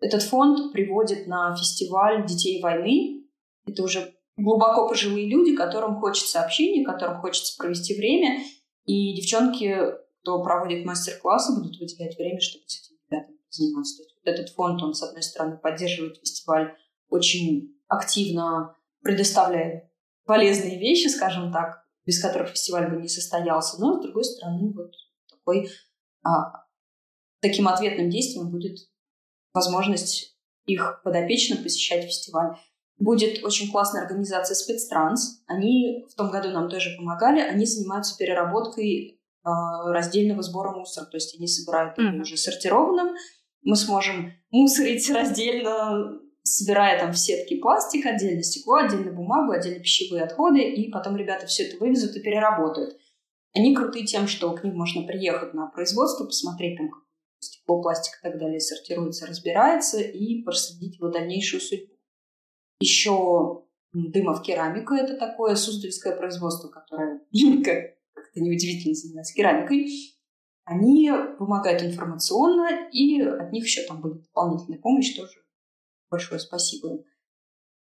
этот 0.00 0.22
фонд 0.22 0.72
приводит 0.72 1.26
на 1.26 1.54
фестиваль 1.54 2.26
детей 2.26 2.62
войны. 2.62 3.26
Это 3.66 3.82
уже 3.82 4.14
глубоко 4.36 4.88
пожилые 4.88 5.28
люди, 5.28 5.54
которым 5.54 6.00
хочется 6.00 6.40
общения, 6.42 6.84
которым 6.84 7.20
хочется 7.20 7.54
провести 7.58 7.94
время. 7.94 8.42
И 8.86 9.14
девчонки, 9.14 9.76
кто 10.22 10.42
проводит 10.42 10.86
мастер-классы, 10.86 11.54
будут 11.54 11.78
выделять 11.78 12.16
время, 12.16 12.40
чтобы 12.40 12.64
с 12.66 12.80
этими 12.80 12.98
ребятами 13.10 13.36
заниматься. 13.50 13.98
То 13.98 14.02
есть 14.04 14.16
вот 14.16 14.32
этот 14.32 14.48
фонд, 14.54 14.82
он, 14.82 14.94
с 14.94 15.02
одной 15.02 15.22
стороны, 15.22 15.58
поддерживает 15.58 16.16
фестиваль 16.16 16.74
очень 17.10 17.76
активно 17.88 18.76
предоставляет 19.02 19.84
полезные 20.24 20.78
вещи, 20.78 21.08
скажем 21.08 21.52
так, 21.52 21.84
без 22.06 22.22
которых 22.22 22.50
фестиваль 22.50 22.90
бы 22.90 23.00
не 23.00 23.08
состоялся. 23.08 23.80
Но, 23.80 23.98
с 23.98 24.02
другой 24.02 24.24
стороны, 24.24 24.72
вот 24.72 24.92
такой, 25.28 25.68
а, 26.22 26.66
таким 27.40 27.68
ответным 27.68 28.10
действием 28.10 28.50
будет 28.50 28.78
возможность 29.52 30.36
их 30.66 31.00
подопечным 31.04 31.62
посещать 31.62 32.04
фестиваль. 32.04 32.56
Будет 32.98 33.42
очень 33.44 33.70
классная 33.70 34.02
организация 34.02 34.54
спецтранс. 34.54 35.42
Они 35.46 36.06
в 36.10 36.14
том 36.14 36.30
году 36.30 36.50
нам 36.50 36.68
тоже 36.68 36.94
помогали. 36.96 37.40
Они 37.40 37.64
занимаются 37.64 38.16
переработкой 38.18 39.18
э, 39.42 39.48
раздельного 39.86 40.42
сбора 40.42 40.72
мусора. 40.72 41.06
То 41.06 41.16
есть 41.16 41.34
они 41.36 41.46
собирают 41.46 41.98
mm-hmm. 41.98 42.20
уже 42.20 42.36
сортированным. 42.36 43.14
Мы 43.62 43.76
сможем 43.76 44.32
мусорить 44.50 45.10
раздельно 45.10 46.20
собирая 46.50 46.98
там 46.98 47.12
в 47.12 47.18
сетки 47.18 47.58
пластик 47.58 48.06
отдельно, 48.06 48.42
стекло 48.42 48.76
отдельно, 48.76 49.12
бумагу, 49.12 49.52
отдельно 49.52 49.80
пищевые 49.80 50.24
отходы, 50.24 50.60
и 50.60 50.90
потом 50.90 51.16
ребята 51.16 51.46
все 51.46 51.64
это 51.64 51.78
вывезут 51.78 52.16
и 52.16 52.20
переработают. 52.20 52.98
Они 53.54 53.74
крутые 53.74 54.04
тем, 54.04 54.26
что 54.26 54.52
к 54.54 54.64
ним 54.64 54.76
можно 54.76 55.02
приехать 55.06 55.54
на 55.54 55.66
производство, 55.66 56.24
посмотреть 56.24 56.76
там, 56.76 56.90
как 56.90 57.02
стекло, 57.40 57.80
пластик 57.82 58.18
и 58.18 58.22
так 58.22 58.38
далее 58.38 58.60
сортируется, 58.60 59.26
разбирается, 59.26 60.00
и 60.00 60.42
проследить 60.42 60.96
его 60.98 61.08
дальнейшую 61.08 61.60
судьбу. 61.60 61.94
Еще 62.80 63.64
дымов 63.92 64.42
керамика– 64.42 64.94
это 64.96 65.16
такое 65.16 65.56
суздальское 65.56 66.16
производство, 66.16 66.68
которое, 66.68 67.20
как-то 68.14 68.40
неудивительно, 68.40 68.94
занимается 68.94 69.34
керамикой. 69.34 69.88
Они 70.64 71.10
помогают 71.38 71.82
информационно, 71.82 72.88
и 72.92 73.20
от 73.20 73.50
них 73.50 73.64
еще 73.64 73.82
там 73.86 74.00
будет 74.00 74.22
дополнительная 74.22 74.78
помощь 74.78 75.16
тоже 75.16 75.40
большое 76.10 76.40
спасибо. 76.40 77.02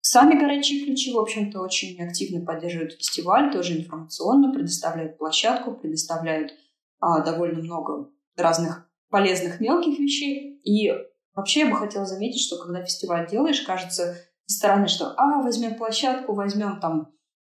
Сами 0.01 0.39
горячие 0.39 0.85
ключи, 0.85 1.13
в 1.13 1.19
общем-то, 1.19 1.59
очень 1.59 2.01
активно 2.01 2.45
поддерживают 2.45 2.93
фестиваль, 2.93 3.51
тоже 3.51 3.77
информационно, 3.77 4.53
предоставляют 4.53 5.17
площадку, 5.17 5.75
предоставляют 5.75 6.53
а, 6.99 7.19
довольно 7.19 7.59
много 7.59 8.09
разных 8.37 8.89
полезных 9.09 9.59
мелких 9.59 9.99
вещей. 9.99 10.61
И 10.63 10.91
вообще 11.33 11.61
я 11.61 11.69
бы 11.69 11.75
хотела 11.75 12.05
заметить, 12.05 12.41
что 12.41 12.57
когда 12.57 12.83
фестиваль 12.83 13.27
делаешь, 13.29 13.61
кажется 13.61 14.15
со 14.45 14.57
стороны, 14.57 14.87
что 14.87 15.13
а, 15.17 15.41
возьмем 15.41 15.75
площадку, 15.75 16.33
возьмем 16.33 16.79
там, 16.79 17.11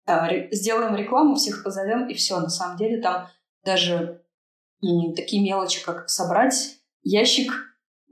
а, 0.06 0.30
сделаем 0.52 0.96
рекламу, 0.96 1.36
всех 1.36 1.64
позовем, 1.64 2.10
и 2.10 2.14
все. 2.14 2.40
На 2.40 2.50
самом 2.50 2.78
деле 2.78 3.02
там 3.02 3.30
даже 3.64 4.22
такие 5.16 5.42
мелочи, 5.42 5.84
как 5.84 6.10
собрать 6.10 6.78
ящик 7.04 7.52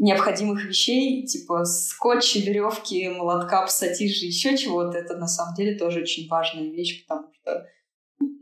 необходимых 0.01 0.65
вещей, 0.65 1.25
типа 1.25 1.63
скотча, 1.63 2.39
веревки, 2.39 3.07
молотка, 3.07 3.61
пассатижи, 3.61 4.25
еще 4.25 4.57
чего-то, 4.57 4.97
это 4.97 5.15
на 5.15 5.27
самом 5.27 5.53
деле 5.55 5.77
тоже 5.77 6.01
очень 6.01 6.27
важная 6.27 6.71
вещь, 6.71 7.05
потому 7.05 7.31
что 7.33 7.67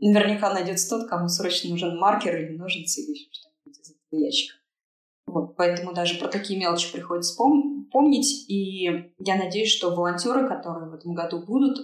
наверняка 0.00 0.52
найдется 0.52 0.88
тот, 0.88 1.08
кому 1.08 1.28
срочно 1.28 1.68
нужен 1.70 1.98
маркер 1.98 2.36
или 2.36 2.56
ножницы 2.56 3.02
или 3.02 3.28
что-нибудь 3.30 3.78
из 3.78 3.90
этого 3.90 4.20
ящика. 4.20 4.54
Вот, 5.26 5.54
поэтому 5.56 5.92
даже 5.92 6.18
про 6.18 6.28
такие 6.28 6.58
мелочи 6.58 6.90
приходится 6.90 7.40
пом- 7.40 7.84
помнить. 7.92 8.48
И 8.48 9.12
я 9.18 9.36
надеюсь, 9.36 9.70
что 9.70 9.94
волонтеры, 9.94 10.48
которые 10.48 10.90
в 10.90 10.94
этом 10.94 11.14
году 11.14 11.44
будут, 11.44 11.78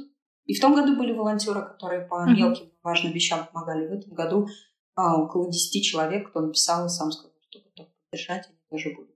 и 0.47 0.55
в 0.55 0.61
том 0.61 0.75
году 0.75 0.97
были 0.97 1.13
волонтеры, 1.13 1.61
которые 1.61 2.07
по 2.07 2.25
mm-hmm. 2.25 2.35
мелким 2.35 2.73
важным 2.83 3.13
вещам 3.13 3.47
помогали. 3.53 3.87
В 3.87 3.93
этом 3.93 4.15
году 4.15 4.49
а, 4.95 5.21
около 5.23 5.51
10 5.51 5.85
человек, 5.85 6.31
кто 6.31 6.41
написал 6.41 6.87
и 6.87 6.89
сам 6.89 7.13
сказал, 7.13 7.33
что 7.51 7.61
готов 7.61 7.89
поддержать, 8.11 8.47
они 8.49 8.59
тоже 8.71 8.95
будут. 8.97 9.16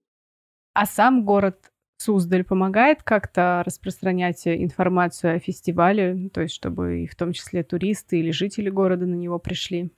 А 0.72 0.86
сам 0.86 1.24
город 1.24 1.70
Суздаль 1.98 2.44
помогает 2.44 3.02
как-то 3.02 3.62
распространять 3.66 4.46
информацию 4.46 5.36
о 5.36 5.38
фестивале, 5.38 6.30
то 6.32 6.40
есть 6.40 6.54
чтобы 6.54 7.02
и 7.02 7.06
в 7.06 7.14
том 7.14 7.32
числе 7.32 7.62
туристы 7.62 8.20
или 8.20 8.30
жители 8.30 8.70
города 8.70 9.04
на 9.04 9.14
него 9.14 9.38
пришли? 9.38 9.92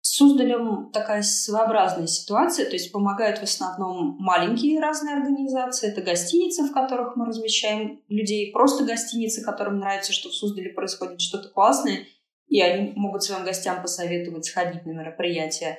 Суздалем 0.00 0.90
такая 0.92 1.22
своеобразная 1.22 2.06
ситуация, 2.06 2.66
то 2.66 2.72
есть 2.72 2.90
помогают 2.90 3.38
в 3.38 3.42
основном 3.42 4.16
маленькие 4.18 4.80
разные 4.80 5.16
организации. 5.16 5.90
Это 5.90 6.02
гостиницы, 6.02 6.64
в 6.64 6.72
которых 6.72 7.16
мы 7.16 7.26
размещаем 7.26 8.00
людей, 8.08 8.50
просто 8.50 8.84
гостиницы, 8.84 9.44
которым 9.44 9.78
нравится, 9.78 10.12
что 10.12 10.28
в 10.28 10.34
Суздале 10.34 10.70
происходит 10.70 11.20
что-то 11.20 11.50
классное, 11.50 12.06
и 12.48 12.60
они 12.60 12.92
могут 12.96 13.22
своим 13.22 13.44
гостям 13.44 13.80
посоветовать 13.80 14.44
сходить 14.44 14.84
на 14.86 14.90
мероприятие. 14.90 15.78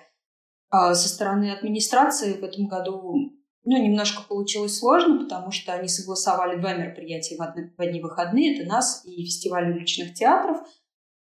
А 0.69 0.95
со 0.95 1.09
стороны 1.09 1.51
администрации 1.51 2.33
в 2.33 2.43
этом 2.43 2.67
году 2.67 3.33
ну, 3.65 3.81
немножко 3.81 4.23
получилось 4.23 4.77
сложно, 4.77 5.23
потому 5.23 5.51
что 5.51 5.73
они 5.73 5.87
согласовали 5.87 6.59
два 6.59 6.73
мероприятия 6.73 7.37
в, 7.37 7.41
одни, 7.41 7.69
в 7.77 7.81
одни 7.81 8.01
выходные. 8.01 8.55
Это 8.55 8.69
нас 8.69 9.05
и 9.05 9.23
фестиваль 9.23 9.71
уличных 9.71 10.13
театров. 10.13 10.57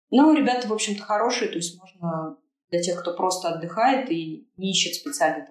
Но 0.09 0.33
ребята, 0.33 0.67
в 0.67 0.73
общем-то, 0.73 1.03
хорошие, 1.03 1.49
то 1.49 1.57
есть 1.57 1.79
можно 1.79 2.37
для 2.69 2.81
тех, 2.81 2.99
кто 2.99 3.13
просто 3.13 3.49
отдыхает 3.49 4.09
и 4.11 4.49
не 4.57 4.71
ищет 4.71 4.95
специально 4.95 5.47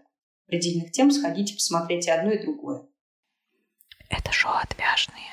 предельных 0.46 0.90
тем, 0.90 1.10
сходить 1.10 1.52
и 1.52 1.54
посмотреть 1.54 2.08
и 2.08 2.10
одно, 2.10 2.32
и 2.32 2.42
другое. 2.42 2.82
Это 4.08 4.32
шоу 4.32 4.52
«Отвяжные». 4.60 5.30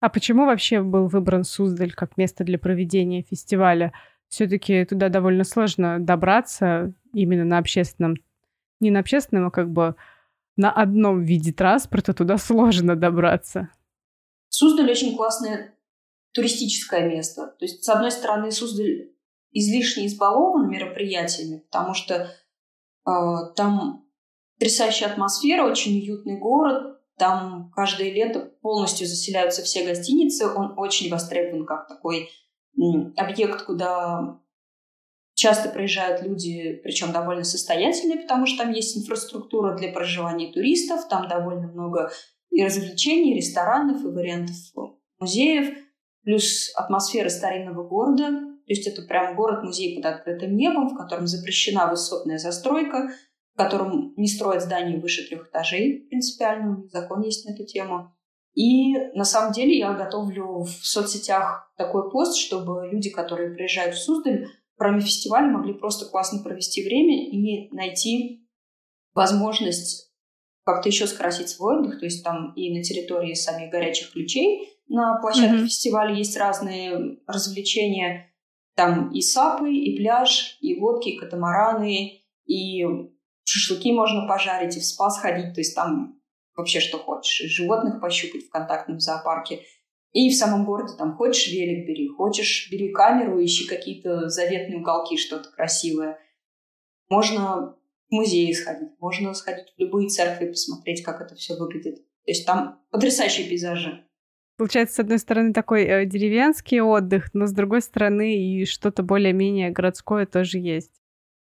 А 0.00 0.08
почему 0.08 0.46
вообще 0.46 0.82
был 0.82 1.08
выбран 1.08 1.44
Суздаль 1.44 1.92
как 1.92 2.16
место 2.16 2.44
для 2.44 2.58
проведения 2.58 3.22
фестиваля? 3.22 3.92
Все-таки 4.28 4.84
туда 4.84 5.08
довольно 5.08 5.44
сложно 5.44 5.98
добраться 5.98 6.92
именно 7.12 7.44
на 7.44 7.58
общественном, 7.58 8.16
не 8.78 8.90
на 8.90 9.00
общественном, 9.00 9.46
а 9.46 9.50
как 9.50 9.70
бы 9.70 9.96
на 10.56 10.70
одном 10.70 11.22
виде 11.22 11.52
транспорта 11.52 12.12
туда 12.12 12.38
сложно 12.38 12.96
добраться. 12.96 13.68
Суздаль 14.48 14.90
очень 14.90 15.16
классное 15.16 15.74
туристическое 16.32 17.08
место. 17.08 17.54
То 17.58 17.64
есть, 17.64 17.84
с 17.84 17.88
одной 17.88 18.10
стороны, 18.10 18.50
Суздаль 18.52 19.10
излишне 19.52 20.06
избалован 20.06 20.68
мероприятиями, 20.68 21.58
потому 21.58 21.94
что 21.94 22.14
э, 23.06 23.10
там 23.56 24.06
потрясающая 24.54 25.08
атмосфера, 25.08 25.64
очень 25.64 25.98
уютный 25.98 26.38
город, 26.38 27.00
там 27.16 27.70
каждое 27.74 28.12
лето 28.12 28.40
полностью 28.62 29.06
заселяются 29.06 29.62
все 29.62 29.86
гостиницы, 29.86 30.46
он 30.46 30.74
очень 30.78 31.10
востребован 31.10 31.66
как 31.66 31.88
такой 31.88 32.30
объект, 33.16 33.62
куда 33.64 34.39
Часто 35.40 35.70
приезжают 35.70 36.20
люди, 36.20 36.78
причем 36.82 37.12
довольно 37.12 37.44
состоятельные, 37.44 38.18
потому 38.18 38.44
что 38.44 38.62
там 38.64 38.72
есть 38.72 38.98
инфраструктура 38.98 39.74
для 39.74 39.90
проживания 39.90 40.52
туристов, 40.52 41.08
там 41.08 41.28
довольно 41.28 41.66
много 41.68 42.12
и 42.50 42.62
развлечений, 42.62 43.32
и 43.32 43.36
ресторанов, 43.36 44.04
и 44.04 44.08
вариантов 44.08 44.56
музеев, 45.18 45.78
плюс 46.24 46.70
атмосфера 46.74 47.30
старинного 47.30 47.88
города. 47.88 48.26
То 48.26 48.66
есть 48.66 48.86
это 48.86 49.00
прям 49.00 49.34
город-музей 49.34 49.96
под 49.96 50.12
открытым 50.12 50.54
небом, 50.54 50.90
в 50.90 50.94
котором 50.94 51.26
запрещена 51.26 51.86
высотная 51.86 52.36
застройка, 52.36 53.08
в 53.54 53.56
котором 53.56 54.12
не 54.18 54.28
строят 54.28 54.62
здания 54.62 54.98
выше 54.98 55.26
трех 55.26 55.48
этажей 55.48 56.06
принципиально, 56.10 56.86
закон 56.92 57.22
есть 57.22 57.46
на 57.46 57.54
эту 57.54 57.64
тему. 57.64 58.14
И 58.52 58.94
на 59.14 59.24
самом 59.24 59.52
деле 59.52 59.78
я 59.78 59.94
готовлю 59.94 60.64
в 60.64 60.86
соцсетях 60.86 61.72
такой 61.78 62.10
пост, 62.10 62.36
чтобы 62.36 62.90
люди, 62.92 63.08
которые 63.08 63.54
приезжают 63.54 63.94
в 63.94 64.02
Суздаль, 64.02 64.46
кроме 64.80 65.02
фестиваля, 65.02 65.46
могли 65.46 65.74
просто 65.74 66.06
классно 66.06 66.42
провести 66.42 66.82
время 66.82 67.28
и 67.28 67.68
найти 67.70 68.48
возможность 69.12 70.10
как-то 70.64 70.88
еще 70.88 71.06
скрасить 71.06 71.50
свой 71.50 71.76
отдых, 71.76 71.98
то 71.98 72.06
есть 72.06 72.24
там 72.24 72.54
и 72.54 72.74
на 72.74 72.82
территории 72.82 73.34
самих 73.34 73.70
горячих 73.70 74.12
ключей 74.12 74.72
На 74.88 75.20
площадке 75.20 75.56
mm-hmm. 75.56 75.64
фестиваля 75.66 76.14
есть 76.14 76.34
разные 76.34 77.18
развлечения. 77.26 78.32
Там 78.74 79.12
и 79.12 79.20
сапы, 79.20 79.70
и 79.70 79.98
пляж, 79.98 80.56
и 80.62 80.80
лодки, 80.80 81.10
и 81.10 81.18
катамараны, 81.18 82.22
и 82.46 82.86
шашлыки 83.44 83.92
можно 83.92 84.26
пожарить, 84.26 84.78
и 84.78 84.80
в 84.80 84.86
спа 84.86 85.10
сходить. 85.10 85.52
То 85.52 85.60
есть 85.60 85.74
там 85.74 86.18
вообще 86.56 86.80
что 86.80 86.96
хочешь. 86.98 87.42
И 87.42 87.48
животных 87.48 88.00
пощупать 88.00 88.46
в 88.46 88.50
контактном 88.50 88.98
зоопарке. 88.98 89.60
И 90.12 90.28
в 90.28 90.34
самом 90.34 90.64
городе 90.64 90.94
там 90.98 91.16
хочешь 91.16 91.52
велик 91.52 91.86
бери, 91.86 92.08
хочешь 92.08 92.68
бери 92.70 92.92
камеру, 92.92 93.42
ищи 93.42 93.66
какие-то 93.66 94.28
заветные 94.28 94.78
уголки, 94.78 95.16
что-то 95.16 95.50
красивое. 95.50 96.18
Можно 97.08 97.76
в 98.08 98.14
музей 98.14 98.52
сходить, 98.54 98.90
можно 98.98 99.32
сходить 99.34 99.72
в 99.76 99.78
любые 99.78 100.08
церкви, 100.08 100.48
посмотреть, 100.48 101.04
как 101.04 101.20
это 101.20 101.36
все 101.36 101.56
выглядит. 101.56 101.96
То 101.96 102.32
есть 102.32 102.44
там 102.44 102.80
потрясающие 102.90 103.48
пейзажи. 103.48 104.04
Получается, 104.56 104.96
с 104.96 104.98
одной 104.98 105.18
стороны, 105.18 105.54
такой 105.54 105.84
э, 105.84 106.04
деревенский 106.06 106.80
отдых, 106.80 107.32
но 107.32 107.46
с 107.46 107.52
другой 107.52 107.80
стороны, 107.80 108.36
и 108.36 108.66
что-то 108.66 109.02
более-менее 109.02 109.70
городское 109.70 110.26
тоже 110.26 110.58
есть. 110.58 110.92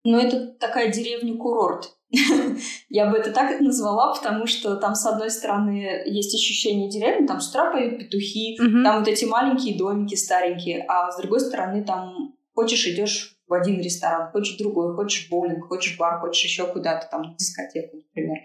Ну, 0.05 0.19
это 0.19 0.53
такая 0.53 0.93
деревня-курорт. 0.93 1.98
Я 2.88 3.07
бы 3.07 3.19
это 3.19 3.33
так 3.33 3.61
назвала, 3.61 4.15
потому 4.15 4.47
что 4.47 4.77
там, 4.77 4.95
с 4.95 5.05
одной 5.07 5.31
стороны, 5.31 6.03
есть 6.07 6.35
ощущение 6.35 6.91
деревни, 6.91 7.27
там 7.27 7.41
с 7.41 7.50
утра 7.50 7.71
поют 7.71 7.99
петухи, 7.99 8.57
там 8.83 9.00
вот 9.00 9.09
эти 9.09 9.25
маленькие 9.27 9.77
домики 9.77 10.15
старенькие, 10.15 10.85
а 10.88 11.11
с 11.11 11.19
другой 11.19 11.41
стороны, 11.41 11.85
там 11.85 12.35
хочешь 12.55 12.87
идешь 12.87 13.37
в 13.47 13.53
один 13.53 13.81
ресторан, 13.81 14.31
хочешь 14.31 14.57
в 14.57 14.59
другой, 14.59 14.95
хочешь 14.95 15.27
в 15.27 15.31
боулинг, 15.31 15.67
хочешь 15.69 15.95
в 15.95 15.99
бар, 15.99 16.21
хочешь 16.21 16.45
еще 16.45 16.67
куда-то, 16.67 17.09
там, 17.11 17.35
в 17.35 17.37
дискотеку, 17.37 17.97
например. 17.97 18.38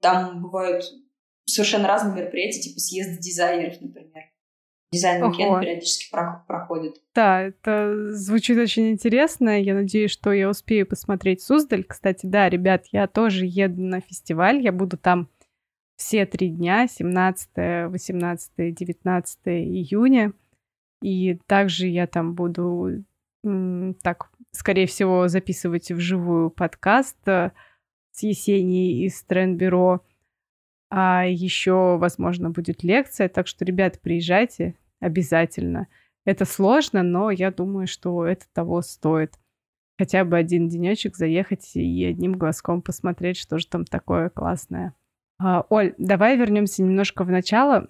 Там 0.00 0.42
бывают 0.42 0.84
совершенно 1.44 1.88
разные 1.88 2.14
мероприятия, 2.14 2.60
типа 2.60 2.78
съезд 2.78 3.20
дизайнеров, 3.20 3.80
например. 3.80 4.24
Дизайн-уикенд 4.90 5.60
периодически 5.60 6.10
проходит. 6.46 6.96
Да, 7.14 7.42
это 7.42 8.14
звучит 8.14 8.56
очень 8.56 8.90
интересно. 8.90 9.60
Я 9.60 9.74
надеюсь, 9.74 10.10
что 10.10 10.32
я 10.32 10.48
успею 10.48 10.86
посмотреть 10.86 11.42
Суздаль. 11.42 11.84
Кстати, 11.84 12.24
да, 12.24 12.48
ребят, 12.48 12.86
я 12.92 13.06
тоже 13.06 13.44
еду 13.44 13.82
на 13.82 14.00
фестиваль. 14.00 14.62
Я 14.62 14.72
буду 14.72 14.96
там 14.96 15.28
все 15.96 16.24
три 16.24 16.48
дня, 16.48 16.86
17, 16.88 17.90
18, 17.90 18.74
19 18.74 19.38
июня. 19.46 20.32
И 21.02 21.38
также 21.46 21.86
я 21.86 22.06
там 22.06 22.34
буду 22.34 23.04
так, 24.02 24.30
скорее 24.52 24.86
всего, 24.86 25.28
записывать 25.28 25.90
вживую 25.90 26.50
подкаст 26.50 27.16
э, 27.26 27.52
с 28.10 28.22
Есенией 28.22 29.06
из 29.06 29.22
Трендбюро. 29.22 30.04
А 30.90 31.24
еще, 31.26 31.96
возможно, 31.98 32.50
будет 32.50 32.82
лекция. 32.82 33.28
Так 33.28 33.46
что, 33.46 33.64
ребят, 33.64 34.00
приезжайте 34.00 34.74
обязательно. 35.00 35.88
Это 36.24 36.44
сложно, 36.44 37.02
но 37.02 37.30
я 37.30 37.50
думаю, 37.50 37.86
что 37.86 38.24
это 38.24 38.46
того 38.52 38.82
стоит. 38.82 39.38
Хотя 39.98 40.24
бы 40.24 40.36
один 40.36 40.68
денечек 40.68 41.16
заехать 41.16 41.74
и 41.74 42.04
одним 42.04 42.34
глазком 42.34 42.82
посмотреть, 42.82 43.36
что 43.36 43.58
же 43.58 43.66
там 43.66 43.84
такое 43.84 44.30
классное. 44.30 44.94
А, 45.40 45.64
Оль, 45.68 45.94
давай 45.98 46.36
вернемся 46.36 46.82
немножко 46.82 47.24
в 47.24 47.30
начало. 47.30 47.88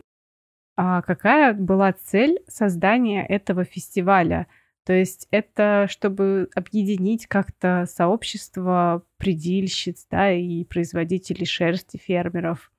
А 0.77 1.03
какая 1.03 1.55
была 1.55 1.93
цель 1.93 2.41
создания 2.47 3.27
этого 3.27 3.65
фестиваля? 3.65 4.47
То 4.87 4.93
есть 4.93 5.27
это 5.31 5.87
чтобы 5.91 6.49
объединить 6.55 7.27
как-то 7.27 7.85
сообщество 7.87 9.03
предильщиц 9.19 10.07
да, 10.11 10.33
и 10.33 10.65
производителей 10.65 11.45
шерсти 11.45 11.99
фермеров. 11.99 12.71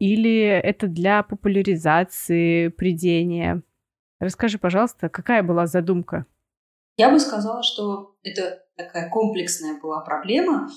Или 0.00 0.42
это 0.44 0.88
для 0.88 1.22
популяризации 1.22 2.68
придения? 2.68 3.62
Расскажи, 4.18 4.58
пожалуйста, 4.58 5.08
какая 5.08 5.42
была 5.42 5.66
задумка? 5.66 6.26
Я 6.96 7.10
бы 7.10 7.20
сказала, 7.20 7.62
что 7.62 8.16
это 8.22 8.64
такая 8.76 9.10
комплексная 9.10 9.78
была 9.80 10.00
проблема, 10.00 10.68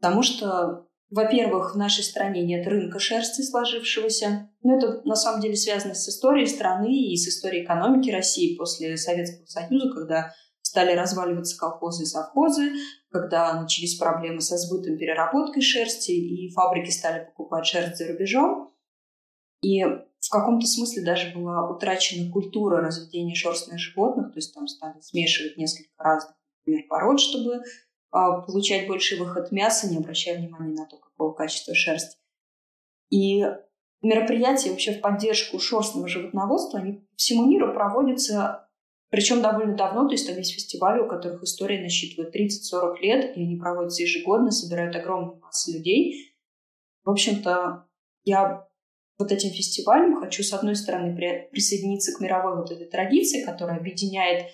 потому 0.00 0.22
что 0.22 0.88
во-первых, 1.10 1.74
в 1.74 1.78
нашей 1.78 2.02
стране 2.02 2.42
нет 2.42 2.66
рынка 2.66 2.98
шерсти 2.98 3.42
сложившегося. 3.42 4.50
Но 4.62 4.76
это 4.76 5.00
на 5.04 5.14
самом 5.14 5.40
деле 5.40 5.54
связано 5.54 5.94
с 5.94 6.08
историей 6.08 6.46
страны 6.46 6.92
и 6.92 7.16
с 7.16 7.28
историей 7.28 7.64
экономики 7.64 8.10
России 8.10 8.56
после 8.56 8.96
Советского 8.96 9.46
Союза, 9.46 9.90
когда 9.94 10.34
стали 10.62 10.96
разваливаться 10.96 11.56
колхозы 11.56 12.02
и 12.02 12.06
совхозы, 12.06 12.72
когда 13.14 13.60
начались 13.60 13.94
проблемы 13.94 14.40
со 14.40 14.58
сбытом 14.58 14.98
переработкой 14.98 15.62
шерсти, 15.62 16.10
и 16.10 16.50
фабрики 16.50 16.90
стали 16.90 17.24
покупать 17.24 17.64
шерсть 17.64 17.98
за 17.98 18.08
рубежом. 18.08 18.74
И 19.62 19.84
в 19.84 20.28
каком-то 20.28 20.66
смысле 20.66 21.04
даже 21.04 21.32
была 21.32 21.70
утрачена 21.70 22.32
культура 22.32 22.78
разведения 22.78 23.36
шерстных 23.36 23.78
животных, 23.78 24.32
то 24.32 24.38
есть 24.38 24.52
там 24.52 24.66
стали 24.66 25.00
смешивать 25.00 25.56
несколько 25.56 25.90
разных 25.96 26.34
например, 26.66 26.88
пород, 26.88 27.20
чтобы 27.20 27.62
а, 28.10 28.40
получать 28.40 28.88
больший 28.88 29.16
выход 29.16 29.52
мяса, 29.52 29.88
не 29.88 29.98
обращая 29.98 30.38
внимания 30.38 30.74
на 30.74 30.86
то, 30.86 30.96
какого 30.96 31.32
качества 31.34 31.72
шерсть. 31.72 32.18
И 33.10 33.44
мероприятия 34.02 34.70
вообще 34.70 34.92
в 34.92 35.00
поддержку 35.00 35.60
шерстного 35.60 36.08
животноводства, 36.08 36.80
они 36.80 36.94
по 36.94 37.16
всему 37.16 37.46
миру 37.46 37.72
проводятся, 37.72 38.68
причем 39.14 39.42
довольно 39.42 39.76
давно, 39.76 40.08
то 40.08 40.14
есть 40.14 40.26
там 40.26 40.36
есть 40.36 40.54
фестивали, 40.54 41.00
у 41.00 41.06
которых 41.06 41.44
история 41.44 41.80
насчитывает 41.80 42.34
30-40 42.34 42.98
лет, 43.00 43.36
и 43.36 43.42
они 43.42 43.56
проводятся 43.56 44.02
ежегодно, 44.02 44.50
собирают 44.50 44.96
огромную 44.96 45.38
массу 45.38 45.72
людей. 45.72 46.34
В 47.04 47.10
общем-то, 47.10 47.86
я 48.24 48.66
вот 49.16 49.30
этим 49.30 49.50
фестивалем 49.50 50.16
хочу, 50.16 50.42
с 50.42 50.52
одной 50.52 50.74
стороны, 50.74 51.14
присоединиться 51.52 52.10
к 52.12 52.20
мировой 52.20 52.56
вот 52.56 52.72
этой 52.72 52.88
традиции, 52.88 53.44
которая 53.44 53.78
объединяет 53.78 54.48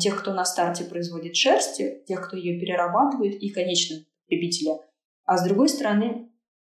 тех, 0.00 0.18
кто 0.18 0.32
на 0.32 0.46
старте 0.46 0.84
производит 0.84 1.36
шерсть, 1.36 1.82
тех, 2.06 2.26
кто 2.26 2.38
ее 2.38 2.58
перерабатывает, 2.58 3.34
и 3.42 3.50
конечных 3.50 4.06
потребителя. 4.24 4.78
А 5.26 5.36
с 5.36 5.44
другой 5.44 5.68
стороны, 5.68 6.30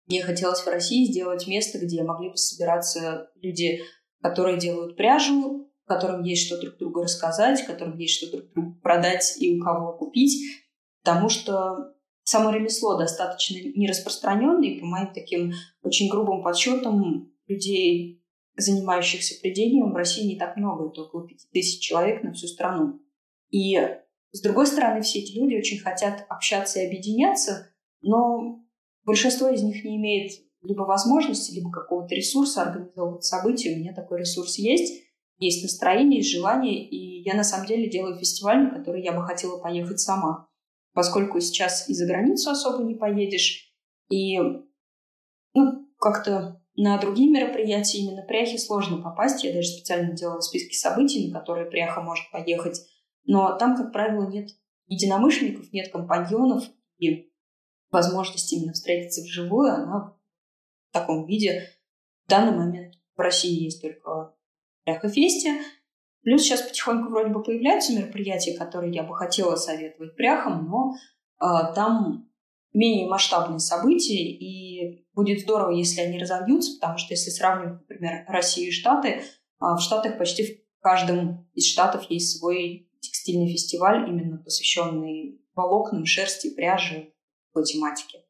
мне 0.06 0.20
хотелось 0.20 0.62
в 0.62 0.66
России 0.66 1.04
сделать 1.04 1.46
место, 1.46 1.78
где 1.78 2.02
могли 2.02 2.30
бы 2.30 2.36
собираться 2.36 3.30
люди, 3.36 3.82
которые 4.20 4.58
делают 4.58 4.96
пряжу, 4.96 5.70
которым 5.86 6.22
есть 6.22 6.46
что 6.46 6.60
друг 6.60 6.78
другу 6.78 7.02
рассказать, 7.02 7.64
которым 7.66 7.98
есть 7.98 8.16
что 8.16 8.30
друг 8.30 8.52
другу 8.52 8.74
продать 8.82 9.36
и 9.38 9.58
у 9.58 9.62
кого 9.62 9.96
купить, 9.96 10.42
потому 11.02 11.28
что 11.28 11.94
само 12.22 12.50
ремесло 12.50 12.96
достаточно 12.96 13.56
нераспространенное, 13.56 14.68
и 14.68 14.80
по 14.80 14.86
моим 14.86 15.12
таким 15.12 15.52
очень 15.82 16.08
грубым 16.08 16.42
подсчетам 16.42 17.32
людей 17.46 18.22
занимающихся 18.56 19.40
придением 19.40 19.92
в 19.92 19.96
России 19.96 20.26
не 20.26 20.38
так 20.38 20.56
много, 20.56 20.88
это 20.88 21.02
около 21.02 21.26
5000 21.26 21.80
человек 21.80 22.22
на 22.22 22.32
всю 22.32 22.46
страну. 22.46 23.00
И 23.50 23.78
с 24.30 24.40
другой 24.40 24.66
стороны, 24.66 25.02
все 25.02 25.20
эти 25.20 25.36
люди 25.38 25.56
очень 25.56 25.78
хотят 25.78 26.24
общаться 26.28 26.80
и 26.80 26.86
объединяться, 26.86 27.72
но 28.00 28.64
большинство 29.04 29.48
из 29.48 29.62
них 29.62 29.84
не 29.84 29.96
имеет 29.96 30.32
либо 30.62 30.82
возможности, 30.82 31.54
либо 31.54 31.70
какого-то 31.70 32.14
ресурса 32.14 32.62
организовывать 32.62 33.24
события. 33.24 33.74
У 33.74 33.78
меня 33.78 33.92
такой 33.92 34.20
ресурс 34.20 34.58
есть, 34.58 35.04
есть 35.38 35.62
настроение, 35.62 36.18
есть 36.18 36.32
желание, 36.32 36.88
и 36.88 37.22
я 37.22 37.34
на 37.34 37.44
самом 37.44 37.66
деле 37.66 37.90
делаю 37.90 38.18
фестиваль, 38.18 38.64
на 38.64 38.70
который 38.70 39.02
я 39.02 39.12
бы 39.12 39.24
хотела 39.24 39.58
поехать 39.58 40.00
сама, 40.00 40.48
поскольку 40.92 41.40
сейчас 41.40 41.88
и 41.88 41.94
за 41.94 42.06
границу 42.06 42.50
особо 42.50 42.84
не 42.84 42.94
поедешь, 42.94 43.72
и 44.08 44.38
ну, 45.54 45.88
как-то 45.98 46.60
на 46.76 46.98
другие 46.98 47.30
мероприятия 47.30 47.98
именно 47.98 48.22
пряхи 48.22 48.56
сложно 48.58 49.00
попасть. 49.00 49.44
Я 49.44 49.52
даже 49.52 49.68
специально 49.68 50.12
делала 50.12 50.40
списки 50.40 50.74
событий, 50.74 51.28
на 51.28 51.38
которые 51.38 51.70
пряха 51.70 52.00
может 52.00 52.30
поехать. 52.32 52.80
Но 53.24 53.56
там, 53.56 53.76
как 53.76 53.92
правило, 53.92 54.28
нет 54.28 54.50
единомышленников, 54.86 55.72
нет 55.72 55.90
компаньонов, 55.92 56.64
и 56.98 57.32
возможность 57.90 58.52
именно 58.52 58.72
встретиться 58.72 59.22
вживую, 59.22 59.72
она 59.72 60.16
в 60.90 60.92
таком 60.92 61.26
виде 61.26 61.70
в 62.26 62.28
данный 62.28 62.56
момент 62.56 62.94
в 63.16 63.20
России 63.20 63.64
есть 63.64 63.80
только 63.80 64.33
пряха 64.84 65.08
фесте. 65.08 65.60
Плюс 66.22 66.42
сейчас 66.42 66.62
потихоньку 66.62 67.10
вроде 67.10 67.28
бы 67.28 67.42
появляются 67.42 67.94
мероприятия, 67.94 68.56
которые 68.56 68.94
я 68.94 69.02
бы 69.02 69.14
хотела 69.14 69.56
советовать 69.56 70.16
пряхам, 70.16 70.66
но 70.68 70.94
э, 71.40 71.74
там 71.74 72.30
менее 72.72 73.08
масштабные 73.08 73.58
события, 73.58 74.14
и 74.14 75.06
будет 75.12 75.40
здорово, 75.40 75.70
если 75.70 76.00
они 76.00 76.18
разовьются, 76.18 76.74
потому 76.74 76.98
что 76.98 77.12
если 77.12 77.30
сравнивать, 77.30 77.80
например, 77.80 78.24
Россию 78.26 78.68
и 78.68 78.72
Штаты, 78.72 79.22
а, 79.58 79.76
в 79.76 79.80
Штатах 79.80 80.18
почти 80.18 80.64
в 80.78 80.80
каждом 80.82 81.48
из 81.54 81.66
штатов 81.70 82.10
есть 82.10 82.38
свой 82.38 82.90
текстильный 83.00 83.50
фестиваль, 83.50 84.08
именно 84.08 84.38
посвященный 84.38 85.40
волокнам, 85.54 86.04
шерсти, 86.04 86.54
пряжи, 86.54 87.12
по 87.52 87.62
тематике. 87.62 88.24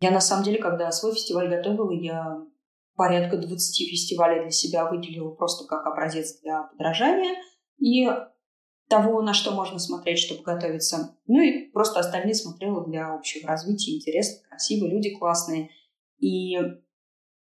Я 0.00 0.10
на 0.10 0.20
самом 0.20 0.44
деле, 0.44 0.58
когда 0.58 0.92
свой 0.92 1.14
фестиваль 1.14 1.48
готовила, 1.48 1.90
я 1.90 2.42
порядка 2.96 3.36
20 3.36 3.90
фестивалей 3.90 4.42
для 4.42 4.50
себя 4.50 4.88
выделила 4.88 5.30
просто 5.30 5.66
как 5.66 5.86
образец 5.86 6.40
для 6.40 6.62
подражания. 6.64 7.36
И 7.78 8.08
того, 8.88 9.22
на 9.22 9.32
что 9.32 9.52
можно 9.52 9.78
смотреть, 9.78 10.18
чтобы 10.18 10.42
готовиться. 10.42 11.16
Ну 11.26 11.40
и 11.40 11.70
просто 11.70 12.00
остальные 12.00 12.34
смотрела 12.34 12.86
для 12.86 13.14
общего 13.14 13.48
развития. 13.48 13.96
Интересно, 13.96 14.46
красиво, 14.48 14.86
люди 14.86 15.10
классные. 15.16 15.70
И 16.18 16.56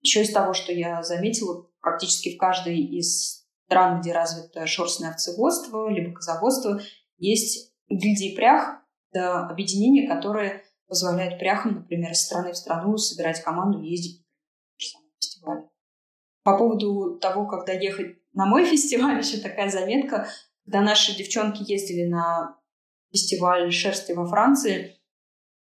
еще 0.01 0.23
из 0.23 0.33
того, 0.33 0.53
что 0.53 0.73
я 0.73 1.03
заметила, 1.03 1.67
практически 1.81 2.35
в 2.35 2.39
каждой 2.39 2.81
из 2.81 3.47
стран, 3.67 4.01
где 4.01 4.13
развито 4.13 4.67
шерстное 4.67 5.11
овцеводство, 5.11 5.89
либо 5.89 6.13
козоводство, 6.13 6.81
есть 7.19 7.73
гильдии 7.89 8.35
прях, 8.35 8.83
это 9.11 9.47
объединения, 9.47 10.09
которые 10.09 10.63
позволяют 10.87 11.39
пряхам, 11.39 11.75
например, 11.75 12.13
из 12.13 12.23
страны 12.23 12.53
в 12.53 12.57
страну 12.57 12.97
собирать 12.97 13.43
команду 13.43 13.81
ездить. 13.81 14.22
По 16.45 16.59
поводу 16.59 17.19
того, 17.21 17.47
когда 17.47 17.73
ехать 17.73 18.19
на 18.33 18.47
мой 18.47 18.65
фестиваль, 18.71 19.19
еще 19.19 19.39
такая 19.39 19.71
заметка. 19.71 20.29
Когда 20.65 20.81
наши 20.81 21.17
девчонки 21.17 21.63
ездили 21.71 22.07
на 22.09 22.57
фестиваль 23.13 23.71
шерсти 23.73 24.13
во 24.13 24.27
Франции, 24.27 24.97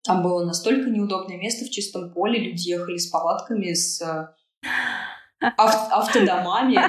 там 0.03 0.23
было 0.23 0.43
настолько 0.43 0.89
неудобное 0.89 1.37
место 1.37 1.65
в 1.65 1.69
чистом 1.69 2.11
поле, 2.11 2.39
люди 2.39 2.69
ехали 2.69 2.97
с 2.97 3.07
палатками, 3.07 3.73
с 3.73 4.01
ав- 5.41 5.91
автодомами. 5.91 6.79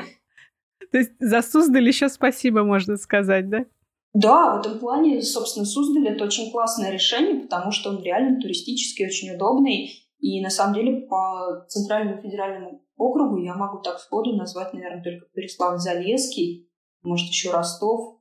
То 0.90 0.98
есть 0.98 1.12
за 1.20 1.42
Суздаль 1.42 1.86
еще 1.86 2.08
спасибо, 2.08 2.64
можно 2.64 2.96
сказать, 2.96 3.48
да? 3.48 3.64
Да, 4.12 4.56
в 4.56 4.60
этом 4.60 4.78
плане, 4.78 5.22
собственно, 5.22 5.64
Суздаль— 5.64 6.08
это 6.14 6.24
очень 6.24 6.50
классное 6.50 6.90
решение, 6.90 7.42
потому 7.42 7.70
что 7.70 7.90
он 7.90 8.02
реально 8.02 8.40
туристический, 8.40 9.06
очень 9.06 9.34
удобный. 9.34 10.09
И 10.20 10.42
на 10.42 10.50
самом 10.50 10.74
деле 10.74 11.06
по 11.06 11.64
Центральному 11.68 12.20
федеральному 12.20 12.84
округу 12.96 13.38
я 13.38 13.54
могу 13.54 13.80
так 13.80 13.98
сходу 13.98 14.36
назвать, 14.36 14.74
наверное, 14.74 15.02
только 15.02 15.26
Переславль-Залесский, 15.34 16.68
может, 17.02 17.28
еще 17.28 17.50
Ростов, 17.50 18.20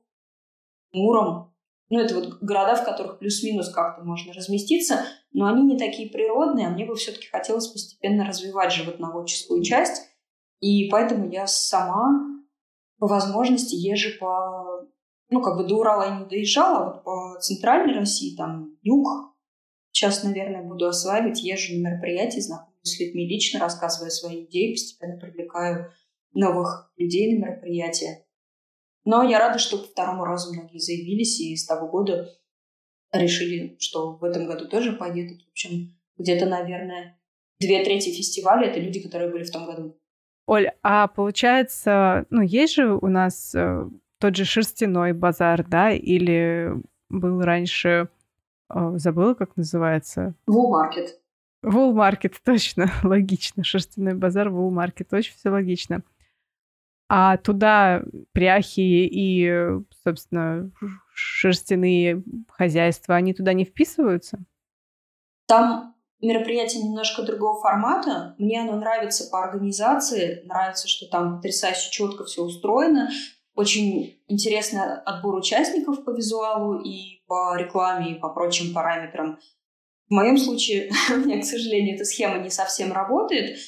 Муром. 0.92 1.54
Ну, 1.90 1.98
это 1.98 2.14
вот 2.14 2.38
города, 2.40 2.76
в 2.76 2.84
которых 2.84 3.18
плюс-минус 3.18 3.68
как-то 3.70 4.02
можно 4.02 4.32
разместиться, 4.32 5.04
но 5.32 5.46
они 5.46 5.64
не 5.64 5.78
такие 5.78 6.08
природные, 6.08 6.68
а 6.68 6.70
мне 6.70 6.86
бы 6.86 6.94
все-таки 6.94 7.26
хотелось 7.26 7.66
постепенно 7.66 8.24
развивать 8.24 8.72
животноводческую 8.72 9.62
часть, 9.62 10.08
и 10.60 10.88
поэтому 10.88 11.28
я 11.30 11.46
сама 11.46 12.40
по 12.98 13.06
возможности 13.06 13.74
езжу 13.74 14.18
по... 14.18 14.86
Ну, 15.30 15.42
как 15.42 15.56
бы 15.56 15.64
до 15.64 15.76
Урала 15.76 16.04
я 16.04 16.20
не 16.20 16.26
доезжала, 16.26 16.78
а 16.78 16.84
вот 16.92 17.04
по 17.04 17.40
центральной 17.40 17.94
России, 17.94 18.36
там, 18.36 18.76
юг, 18.82 19.29
сейчас, 19.92 20.22
наверное, 20.22 20.62
буду 20.62 20.86
осваивать, 20.86 21.42
езжу 21.42 21.74
на 21.74 21.88
мероприятия, 21.88 22.40
знакомлюсь 22.40 22.70
с 22.82 23.00
людьми 23.00 23.28
лично, 23.28 23.60
рассказываю 23.60 24.10
свои 24.10 24.44
идеи, 24.44 24.72
постепенно 24.72 25.18
привлекаю 25.18 25.92
новых 26.32 26.92
людей 26.96 27.36
на 27.36 27.46
мероприятия. 27.46 28.26
Но 29.04 29.22
я 29.22 29.38
рада, 29.38 29.58
что 29.58 29.78
по 29.78 29.84
второму 29.84 30.24
разу 30.24 30.52
многие 30.52 30.78
заявились, 30.78 31.40
и 31.40 31.56
с 31.56 31.66
того 31.66 31.88
года 31.88 32.28
решили, 33.12 33.76
что 33.78 34.16
в 34.16 34.24
этом 34.24 34.46
году 34.46 34.68
тоже 34.68 34.92
поедут. 34.92 35.42
В 35.46 35.50
общем, 35.50 35.96
где-то, 36.16 36.46
наверное, 36.46 37.18
две 37.58 37.84
трети 37.84 38.10
фестиваля— 38.10 38.66
это 38.70 38.80
люди, 38.80 39.00
которые 39.00 39.30
были 39.30 39.44
в 39.44 39.50
том 39.50 39.66
году. 39.66 39.98
Оль, 40.46 40.70
а 40.82 41.08
получается, 41.08 42.26
ну, 42.30 42.42
есть 42.42 42.74
же 42.74 42.94
у 42.94 43.06
нас 43.06 43.54
э, 43.54 43.88
тот 44.18 44.36
же 44.36 44.44
шерстяной 44.44 45.12
базар, 45.12 45.64
да, 45.66 45.92
или 45.92 46.72
был 47.08 47.40
раньше, 47.40 48.08
забыла, 48.96 49.34
как 49.34 49.56
называется? 49.56 50.34
Wool 50.48 50.72
Wool 51.64 52.30
точно, 52.44 52.90
логично. 53.02 53.64
Шерстяной 53.64 54.14
базар, 54.14 54.48
Wool 54.48 54.70
очень 55.12 55.34
все 55.34 55.50
логично. 55.50 56.02
А 57.12 57.36
туда 57.38 58.02
пряхи 58.32 58.80
и, 58.80 59.80
собственно, 60.04 60.70
шерстяные 61.12 62.22
хозяйства, 62.48 63.16
они 63.16 63.34
туда 63.34 63.52
не 63.52 63.64
вписываются? 63.64 64.38
Там 65.46 65.96
мероприятие 66.20 66.84
немножко 66.84 67.22
другого 67.22 67.60
формата. 67.60 68.36
Мне 68.38 68.60
оно 68.60 68.76
нравится 68.76 69.28
по 69.28 69.42
организации, 69.42 70.42
нравится, 70.44 70.86
что 70.86 71.06
там 71.06 71.36
потрясающе 71.36 71.90
четко 71.90 72.24
все 72.24 72.42
устроено. 72.42 73.10
Очень 73.54 74.22
интересный 74.28 74.80
отбор 75.04 75.34
участников 75.34 76.04
по 76.04 76.10
визуалу 76.10 76.80
и 76.80 77.22
по 77.26 77.56
рекламе, 77.56 78.12
и 78.12 78.18
по 78.20 78.30
прочим 78.30 78.72
параметрам. 78.72 79.38
В 80.08 80.14
моем 80.14 80.38
случае, 80.38 80.90
у 81.10 81.16
меня, 81.16 81.40
к 81.40 81.44
сожалению, 81.44 81.96
эта 81.96 82.04
схема 82.04 82.38
не 82.38 82.50
совсем 82.50 82.92
работает. 82.92 83.58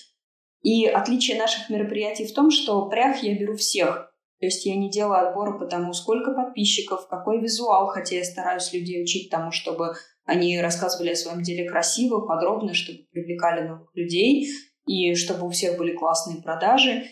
И 0.62 0.86
отличие 0.86 1.38
наших 1.38 1.68
мероприятий 1.70 2.26
в 2.26 2.34
том, 2.34 2.50
что 2.50 2.88
прях 2.88 3.22
я 3.22 3.36
беру 3.38 3.56
всех. 3.56 4.12
То 4.38 4.46
есть 4.46 4.66
я 4.66 4.74
не 4.76 4.90
делаю 4.90 5.28
отбора 5.28 5.58
по 5.58 5.66
тому, 5.66 5.92
сколько 5.92 6.32
подписчиков, 6.32 7.06
какой 7.08 7.40
визуал, 7.40 7.86
хотя 7.88 8.16
я 8.16 8.24
стараюсь 8.24 8.72
людей 8.72 9.02
учить 9.02 9.30
тому, 9.30 9.52
чтобы 9.52 9.94
они 10.24 10.60
рассказывали 10.60 11.10
о 11.10 11.16
своем 11.16 11.42
деле 11.42 11.68
красиво, 11.68 12.20
подробно, 12.26 12.74
чтобы 12.74 13.06
привлекали 13.12 13.66
новых 13.66 13.94
людей 13.94 14.48
и 14.86 15.14
чтобы 15.14 15.46
у 15.46 15.50
всех 15.50 15.78
были 15.78 15.94
классные 15.94 16.42
продажи. 16.42 17.04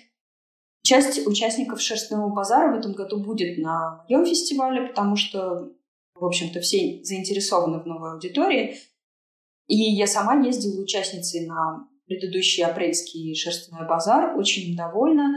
Часть 0.83 1.27
участников 1.27 1.81
шерстяного 1.81 2.35
базара 2.35 2.75
в 2.75 2.79
этом 2.79 2.93
году 2.93 3.23
будет 3.23 3.59
на 3.59 4.03
моем 4.09 4.25
фестивале, 4.25 4.89
потому 4.89 5.17
что, 5.17 5.73
в 6.15 6.25
общем-то, 6.25 6.61
все 6.61 7.01
заинтересованы 7.05 7.81
в 7.81 7.87
новой 7.87 8.13
аудитории. 8.13 8.79
И 9.67 9.77
я 9.77 10.07
сама 10.07 10.35
ездила 10.45 10.83
участницей 10.83 11.47
на 11.47 11.87
предыдущий 12.07 12.65
апрельский 12.65 13.35
шерстяной 13.35 13.87
базар, 13.87 14.37
очень 14.37 14.75
довольна. 14.77 15.37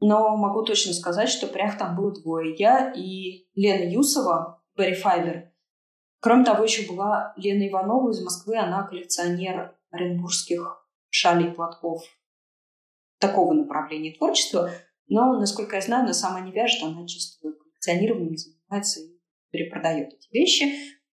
Но 0.00 0.36
могу 0.36 0.62
точно 0.62 0.92
сказать, 0.92 1.28
что 1.28 1.46
прях 1.46 1.78
там 1.78 1.96
было 1.96 2.12
двое. 2.12 2.54
Я 2.56 2.92
и 2.92 3.46
Лена 3.54 3.90
Юсова, 3.90 4.62
Berry 4.78 4.94
Fiber. 5.00 5.48
Кроме 6.20 6.44
того, 6.44 6.64
еще 6.64 6.86
была 6.86 7.32
Лена 7.36 7.68
Иванова 7.68 8.10
из 8.10 8.22
Москвы. 8.22 8.58
Она 8.58 8.84
коллекционер 8.84 9.76
оренбургских 9.90 10.86
шалей 11.10 11.50
платков 11.50 12.04
такого 13.22 13.54
направления 13.54 14.12
творчества. 14.12 14.70
Но, 15.08 15.38
насколько 15.38 15.76
я 15.76 15.82
знаю, 15.82 16.04
она 16.04 16.12
сама 16.12 16.40
не 16.40 16.52
вяжет, 16.52 16.82
она 16.82 17.06
чисто 17.06 17.48
коллекционированием 17.52 18.36
занимается 18.36 19.00
и 19.00 19.18
перепродает 19.50 20.12
эти 20.12 20.28
вещи. 20.32 20.74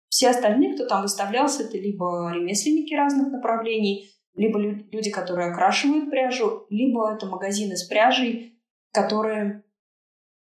Все 0.08 0.30
остальные, 0.30 0.74
кто 0.74 0.86
там 0.86 1.02
выставлялся, 1.02 1.64
это 1.64 1.76
либо 1.76 2.30
ремесленники 2.32 2.94
разных 2.94 3.32
направлений, 3.32 4.10
либо 4.36 4.58
люди, 4.60 5.10
которые 5.10 5.50
окрашивают 5.50 6.10
пряжу, 6.10 6.66
либо 6.70 7.12
это 7.12 7.26
магазины 7.26 7.76
с 7.76 7.84
пряжей, 7.84 8.60
которые, 8.92 9.64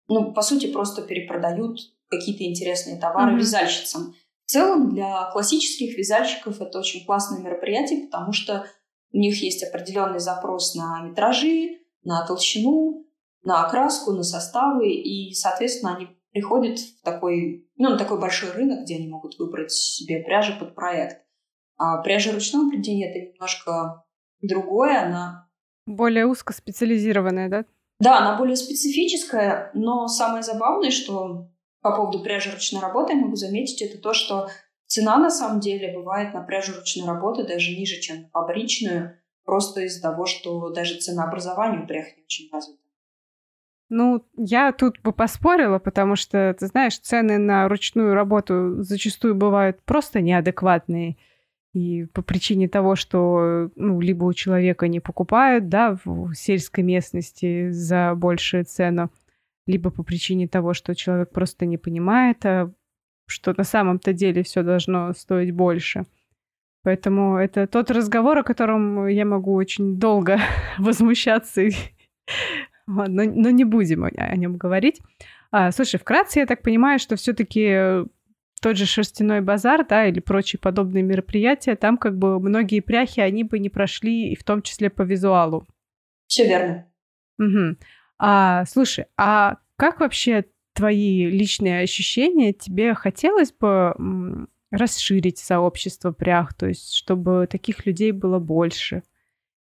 ну, 0.09 0.33
по 0.33 0.43
сути, 0.43 0.73
просто 0.73 1.03
перепродают 1.03 1.79
какие-то 2.09 2.45
интересные 2.45 2.99
товары 2.99 3.33
mm-hmm. 3.33 3.39
вязальщицам. 3.39 4.15
В 4.47 4.51
целом, 4.51 4.91
для 4.95 5.31
классических 5.33 5.97
вязальщиков 5.97 6.61
это 6.61 6.79
очень 6.79 7.05
классное 7.05 7.41
мероприятие, 7.41 8.07
потому 8.07 8.33
что 8.33 8.67
у 9.13 9.19
них 9.19 9.43
есть 9.43 9.63
определенный 9.63 10.21
запрос 10.21 10.75
на 10.75 11.03
метражи, 11.03 11.81
на 12.03 12.27
толщину, 12.27 13.07
на 13.43 13.67
окраску, 13.67 14.13
на 14.13 14.23
составы, 14.23 14.93
и, 14.93 15.33
соответственно, 15.35 15.97
они 15.97 16.09
приходят 16.33 16.79
в 16.79 17.03
такой, 17.03 17.69
ну, 17.77 17.91
на 17.91 17.99
такой 17.99 18.21
большой 18.21 18.53
рынок, 18.53 18.85
где 18.85 18.97
они 18.97 19.09
могут 19.09 19.39
выбрать 19.39 19.73
себе 19.73 20.23
пряжи 20.23 20.57
под 20.59 20.75
проект. 20.75 21.25
А 21.77 22.03
пряжа 22.03 22.33
ручного 22.33 22.71
плетения— 22.71 23.11
это 23.11 23.33
немножко 23.33 24.05
другое, 24.43 25.07
она... 25.07 25.49
Более 25.87 26.27
узкоспециализированная, 26.27 27.49
да? 27.49 27.65
Да, 27.99 28.19
она 28.19 28.39
более 28.39 28.57
специфическая, 28.57 29.71
но 29.75 30.07
самое 30.07 30.43
забавное, 30.43 30.91
что 30.91 31.49
по 31.81 31.97
поводу 31.97 32.23
пряжи 32.23 32.51
ручной 32.51 32.81
работы 32.81 33.15
я 33.15 33.19
могу 33.19 33.37
заметить, 33.37 33.83
это 33.83 33.99
то, 33.99 34.13
что 34.13 34.49
цена 34.91 35.19
на 35.19 35.31
самом 35.31 35.61
деле 35.61 35.95
бывает 35.97 36.35
на 36.35 36.43
пряжу 36.43 36.75
ручной 36.75 37.07
работы 37.07 37.47
даже 37.47 37.71
ниже, 37.71 38.01
чем 38.01 38.23
на 38.23 38.29
фабричную, 38.31 39.19
просто 39.45 39.83
из-за 39.83 40.03
того, 40.03 40.27
что 40.27 40.71
даже 40.71 40.99
цена 40.99 41.25
образования 41.25 41.85
у 41.85 41.87
прях 41.87 42.07
не 42.17 42.25
очень 42.25 42.51
развита. 42.53 42.81
Ну, 43.89 44.25
я 44.37 44.73
тут 44.73 45.01
бы 45.01 45.13
поспорила, 45.13 45.79
потому 45.79 46.17
что, 46.17 46.55
ты 46.59 46.67
знаешь, 46.67 46.99
цены 46.99 47.39
на 47.39 47.69
ручную 47.69 48.15
работу 48.15 48.83
зачастую 48.83 49.35
бывают 49.35 49.81
просто 49.83 50.21
неадекватные. 50.21 51.17
И 51.73 52.05
по 52.07 52.23
причине 52.23 52.69
того, 52.69 52.97
что 52.97 53.71
ну, 53.77 54.01
либо 54.01 54.25
у 54.25 54.33
человека 54.33 54.89
не 54.89 54.99
покупают 54.99 55.69
да, 55.69 55.97
в 56.05 56.35
сельской 56.35 56.83
местности 56.83 57.71
за 57.71 58.15
большую 58.17 58.65
цену, 58.65 59.11
либо 59.67 59.91
по 59.91 60.03
причине 60.03 60.49
того, 60.49 60.75
что 60.75 60.97
человек 60.97 61.31
просто 61.31 61.67
не 61.67 61.77
понимает, 61.77 62.45
а 62.45 62.73
что 63.31 63.55
на 63.57 63.65
самом-то 63.65 64.13
деле 64.13 64.43
все 64.43 64.63
должно 64.63 65.13
стоить 65.13 65.53
больше. 65.53 66.05
Поэтому 66.83 67.37
это 67.37 67.67
тот 67.67 67.91
разговор, 67.91 68.39
о 68.39 68.43
котором 68.43 69.07
я 69.07 69.25
могу 69.25 69.55
очень 69.55 69.99
долго 69.99 70.39
возмущаться 70.79 71.63
но, 72.87 73.07
но 73.07 73.51
не 73.51 73.65
будем 73.65 74.05
о 74.05 74.37
нем 74.37 74.57
говорить. 74.57 75.01
А, 75.51 75.73
слушай, 75.73 75.99
вкратце 75.99 76.41
я 76.41 76.47
так 76.47 76.63
понимаю, 76.63 76.99
что 76.99 77.17
все-таки 77.17 78.05
тот 78.61 78.77
же 78.77 78.87
шерстяной 78.87 79.41
базар, 79.41 79.87
да, 79.87 80.07
или 80.07 80.21
прочие 80.21 80.61
подобные 80.61 81.03
мероприятия, 81.03 81.77
там 81.77 81.97
как 81.97 82.17
бы 82.17 82.39
многие 82.39 82.81
пряхи, 82.81 83.21
они 83.21 83.43
бы 83.43 83.59
не 83.59 83.71
прошли, 83.71 84.33
и 84.33 84.37
в 84.37 84.45
том 84.45 84.63
числе 84.63 84.91
по 84.91 85.03
визуалу. 85.03 85.67
Все 86.27 86.47
верно. 86.47 86.87
Угу. 87.39 87.77
А, 88.19 88.65
слушай, 88.67 89.07
а 89.17 89.57
как 89.77 90.01
вообще 90.01 90.45
твои 90.81 91.27
личные 91.27 91.83
ощущения? 91.83 92.53
Тебе 92.53 92.95
хотелось 92.95 93.53
бы 93.53 93.95
расширить 94.71 95.39
сообщество 95.39 96.13
прях, 96.13 96.55
то 96.55 96.67
есть 96.67 96.95
чтобы 96.95 97.47
таких 97.51 97.87
людей 97.87 98.13
было 98.13 98.39
больше? 98.39 99.03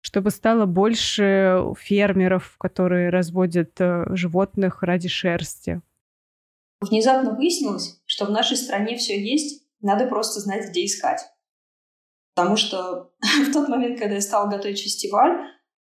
чтобы 0.03 0.31
стало 0.31 0.67
больше 0.67 1.63
фермеров, 1.79 2.57
которые 2.59 3.11
разводят 3.11 3.81
э, 3.81 4.05
животных 4.11 4.83
ради 4.83 5.09
шерсти? 5.09 5.81
Внезапно 6.81 7.35
выяснилось, 7.35 8.03
что 8.05 8.27
в 8.27 8.31
нашей 8.31 8.57
стране 8.57 8.97
все 8.97 9.19
есть, 9.19 9.65
надо 9.81 10.07
просто 10.07 10.41
знать, 10.41 10.69
где 10.71 10.85
искать. 10.85 11.21
Потому 12.35 12.57
что 12.57 13.13
в 13.49 13.53
тот 13.53 13.69
момент, 13.69 14.01
когда 14.01 14.17
я 14.17 14.21
стала 14.21 14.51
готовить 14.51 14.83
фестиваль, 14.83 15.39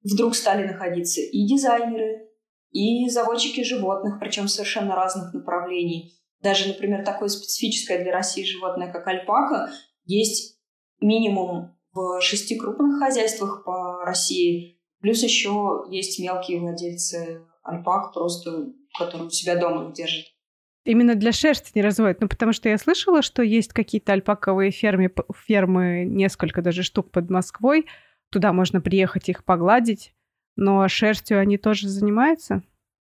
вдруг 0.03 0.35
стали 0.35 0.65
находиться 0.65 1.19
и 1.19 1.45
дизайнеры, 1.45 2.26
и 2.71 3.09
заводчики 3.09 3.63
животных, 3.63 4.19
причем 4.19 4.47
совершенно 4.47 4.95
разных 4.95 5.33
направлений. 5.33 6.13
Даже, 6.41 6.67
например, 6.67 7.03
такое 7.03 7.29
специфическое 7.29 8.03
для 8.03 8.13
России 8.13 8.43
животное, 8.43 8.91
как 8.91 9.07
альпака, 9.07 9.71
есть 10.05 10.59
минимум 11.01 11.77
в 11.93 12.21
шести 12.21 12.57
крупных 12.57 12.99
хозяйствах 12.99 13.63
по 13.65 14.03
России. 14.05 14.79
Плюс 15.01 15.23
еще 15.23 15.85
есть 15.89 16.19
мелкие 16.19 16.59
владельцы 16.59 17.41
альпак, 17.63 18.13
просто 18.13 18.73
которые 18.97 19.27
у 19.27 19.31
себя 19.31 19.57
дома 19.57 19.87
их 19.87 19.93
держат. 19.93 20.25
Именно 20.85 21.15
для 21.15 21.33
шерсти 21.33 21.71
не 21.75 21.81
разводят. 21.81 22.21
Ну, 22.21 22.29
потому 22.29 22.53
что 22.53 22.69
я 22.69 22.77
слышала, 22.77 23.21
что 23.21 23.43
есть 23.43 23.73
какие-то 23.73 24.13
альпаковые 24.13 24.71
фермы, 24.71 25.11
фермы, 25.35 26.05
несколько 26.05 26.61
даже 26.61 26.83
штук 26.83 27.11
под 27.11 27.29
Москвой. 27.29 27.87
Туда 28.29 28.53
можно 28.53 28.79
приехать 28.79 29.27
их 29.27 29.43
погладить. 29.43 30.13
Но 30.57 30.85
шерстью 30.89 31.39
они 31.39 31.57
тоже 31.57 31.87
занимаются? 31.87 32.61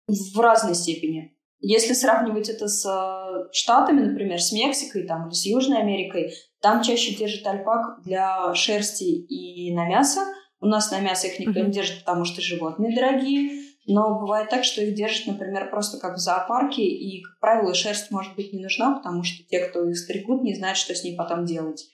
В 0.07 0.41
разной 0.41 0.75
степени. 0.75 1.37
Если 1.61 1.93
сравнивать 1.93 2.49
это 2.49 2.67
с 2.67 2.85
э, 2.85 3.49
Штатами, 3.53 4.01
например, 4.01 4.41
с 4.41 4.51
Мексикой 4.53 5.05
там, 5.05 5.27
или 5.29 5.35
с 5.35 5.45
Южной 5.45 5.79
Америкой, 5.79 6.33
там 6.61 6.83
чаще 6.83 7.15
держат 7.15 7.47
альпак 7.47 8.03
для 8.05 8.55
шерсти 8.55 9.05
и 9.05 9.73
на 9.75 9.89
мясо. 9.89 10.21
У 10.61 10.67
нас 10.67 10.91
на 10.91 11.01
мясо 11.01 11.27
их 11.27 11.39
никто 11.39 11.61
mm-hmm. 11.61 11.67
не 11.67 11.73
держит, 11.73 12.01
потому 12.01 12.25
что 12.25 12.41
животные 12.41 12.95
дорогие. 12.95 13.63
Но 13.87 14.21
бывает 14.21 14.49
так, 14.49 14.65
что 14.65 14.83
их 14.83 14.95
держат, 14.95 15.27
например, 15.27 15.71
просто 15.71 15.99
как 15.99 16.17
в 16.17 16.21
зоопарке, 16.21 16.83
и, 16.83 17.23
как 17.23 17.41
правило, 17.41 17.75
шерсть 17.75 18.11
может 18.13 18.35
быть 18.37 18.53
не 18.53 18.63
нужна, 18.63 18.95
потому 18.97 19.25
что 19.25 19.43
те, 19.45 19.67
кто 19.67 19.89
их 19.89 19.99
стригут, 19.99 20.43
не 20.43 20.55
знают, 20.55 20.79
что 20.79 20.95
с 20.95 21.03
ней 21.03 21.17
потом 21.17 21.45
делать. 21.45 21.89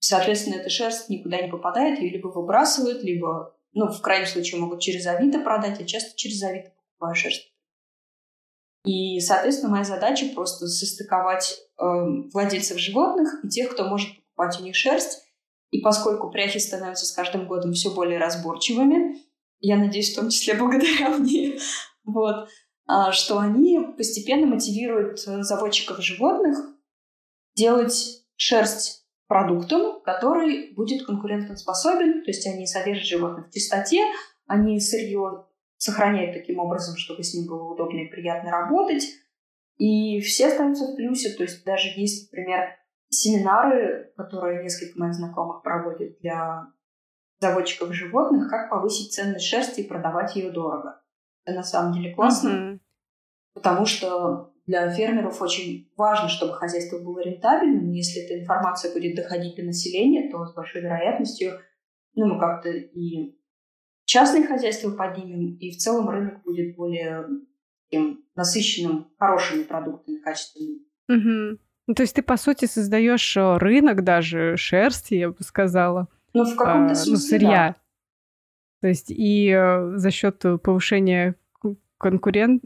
Соответственно, 0.00 0.56
эта 0.56 0.68
шерсть 0.68 1.08
никуда 1.08 1.40
не 1.40 1.48
попадает, 1.48 2.00
ее 2.00 2.10
либо 2.10 2.28
выбрасывают, 2.28 3.02
либо, 3.02 3.54
ну, 3.72 3.88
в 3.88 4.00
крайнем 4.00 4.26
случае, 4.26 4.60
могут 4.60 4.80
через 4.80 5.06
Авито 5.06 5.40
продать, 5.40 5.80
я 5.80 5.86
часто 5.86 6.16
через 6.16 6.42
Авито 6.42 6.70
покупаю 6.70 7.14
шерсть. 7.14 7.52
И, 8.84 9.20
соответственно, 9.20 9.72
моя 9.72 9.84
задача 9.84 10.26
просто 10.34 10.66
состыковать 10.66 11.58
э, 11.78 11.84
владельцев 12.32 12.78
животных 12.78 13.44
и 13.44 13.48
тех, 13.48 13.70
кто 13.70 13.84
может 13.84 14.08
покупать 14.16 14.60
у 14.60 14.64
них 14.64 14.74
шерсть. 14.74 15.22
И 15.70 15.80
поскольку 15.80 16.30
пряхи 16.30 16.58
становятся 16.58 17.06
с 17.06 17.12
каждым 17.12 17.46
годом 17.46 17.72
все 17.72 17.94
более 17.94 18.18
разборчивыми, 18.18 19.18
я 19.60 19.76
надеюсь, 19.76 20.12
в 20.12 20.16
том 20.16 20.30
числе 20.30 20.54
благодаря 20.58 21.10
мне, 21.10 21.58
вот, 22.04 22.48
а, 22.86 23.12
что 23.12 23.38
они 23.38 23.78
постепенно 23.96 24.46
мотивируют 24.46 25.20
э, 25.26 25.42
заводчиков 25.42 26.02
животных 26.02 26.58
делать 27.54 28.24
шерсть 28.36 28.99
продуктом, 29.30 30.02
который 30.02 30.74
будет 30.74 31.06
конкурентоспособен, 31.06 32.24
то 32.24 32.30
есть 32.30 32.44
они 32.48 32.66
содержат 32.66 33.06
животных 33.06 33.46
в 33.46 33.52
чистоте, 33.52 34.02
они 34.48 34.80
сырье 34.80 35.46
сохраняет 35.76 36.34
таким 36.34 36.58
образом, 36.58 36.96
чтобы 36.96 37.22
с 37.22 37.32
ним 37.32 37.46
было 37.46 37.72
удобно 37.72 38.00
и 38.00 38.08
приятно 38.08 38.50
работать. 38.50 39.04
И 39.78 40.20
все 40.20 40.48
остаются 40.48 40.86
в 40.86 40.96
плюсе. 40.96 41.30
То 41.36 41.44
есть 41.44 41.64
даже 41.64 41.88
есть, 41.94 42.32
например, 42.32 42.70
семинары, 43.08 44.12
которые 44.16 44.64
несколько 44.64 44.98
моих 44.98 45.14
знакомых 45.14 45.62
проводят 45.62 46.18
для 46.18 46.66
заводчиков 47.38 47.94
животных, 47.94 48.50
как 48.50 48.68
повысить 48.68 49.14
ценность 49.14 49.46
шерсти 49.46 49.82
и 49.82 49.88
продавать 49.88 50.34
ее 50.34 50.50
дорого. 50.50 51.00
Это 51.44 51.58
на 51.58 51.62
самом 51.62 51.92
деле 51.92 52.16
классно, 52.16 52.48
mm-hmm. 52.48 52.80
потому 53.54 53.86
что 53.86 54.49
для 54.70 54.88
фермеров 54.88 55.42
очень 55.42 55.90
важно, 55.96 56.28
чтобы 56.28 56.54
хозяйство 56.54 56.98
было 56.98 57.20
рентабельным. 57.20 57.90
Если 57.90 58.22
эта 58.22 58.40
информация 58.40 58.92
будет 58.92 59.16
доходить 59.16 59.56
до 59.56 59.64
населения, 59.64 60.30
то 60.30 60.46
с 60.46 60.54
большой 60.54 60.82
вероятностью 60.82 61.60
ну, 62.14 62.26
мы 62.26 62.38
как-то 62.38 62.70
и 62.70 63.36
частные 64.04 64.46
хозяйства 64.46 64.90
поднимем, 64.90 65.56
и 65.56 65.70
в 65.72 65.76
целом 65.76 66.08
рынок 66.08 66.44
будет 66.44 66.76
более 66.76 67.26
таким 67.88 68.24
насыщенным 68.36 69.08
хорошими 69.18 69.64
продуктами, 69.64 70.20
качественными. 70.20 70.78
Угу. 71.08 71.58
Ну, 71.88 71.94
то 71.94 72.02
есть 72.02 72.14
ты, 72.14 72.22
по 72.22 72.36
сути, 72.36 72.66
создаешь 72.66 73.36
э, 73.36 73.56
рынок 73.56 74.04
даже 74.04 74.56
шерсти, 74.56 75.14
я 75.14 75.30
бы 75.30 75.42
сказала. 75.42 76.06
Ну, 76.32 76.44
в 76.44 76.54
каком-то 76.54 76.92
а, 76.92 76.94
смысле, 76.94 77.12
ну, 77.12 77.18
сырья. 77.18 77.68
Да. 77.68 77.76
То 78.82 78.88
есть 78.88 79.10
и 79.10 79.50
э, 79.50 79.96
за 79.96 80.10
счет 80.12 80.44
повышения 80.62 81.34
конкурент 82.00 82.64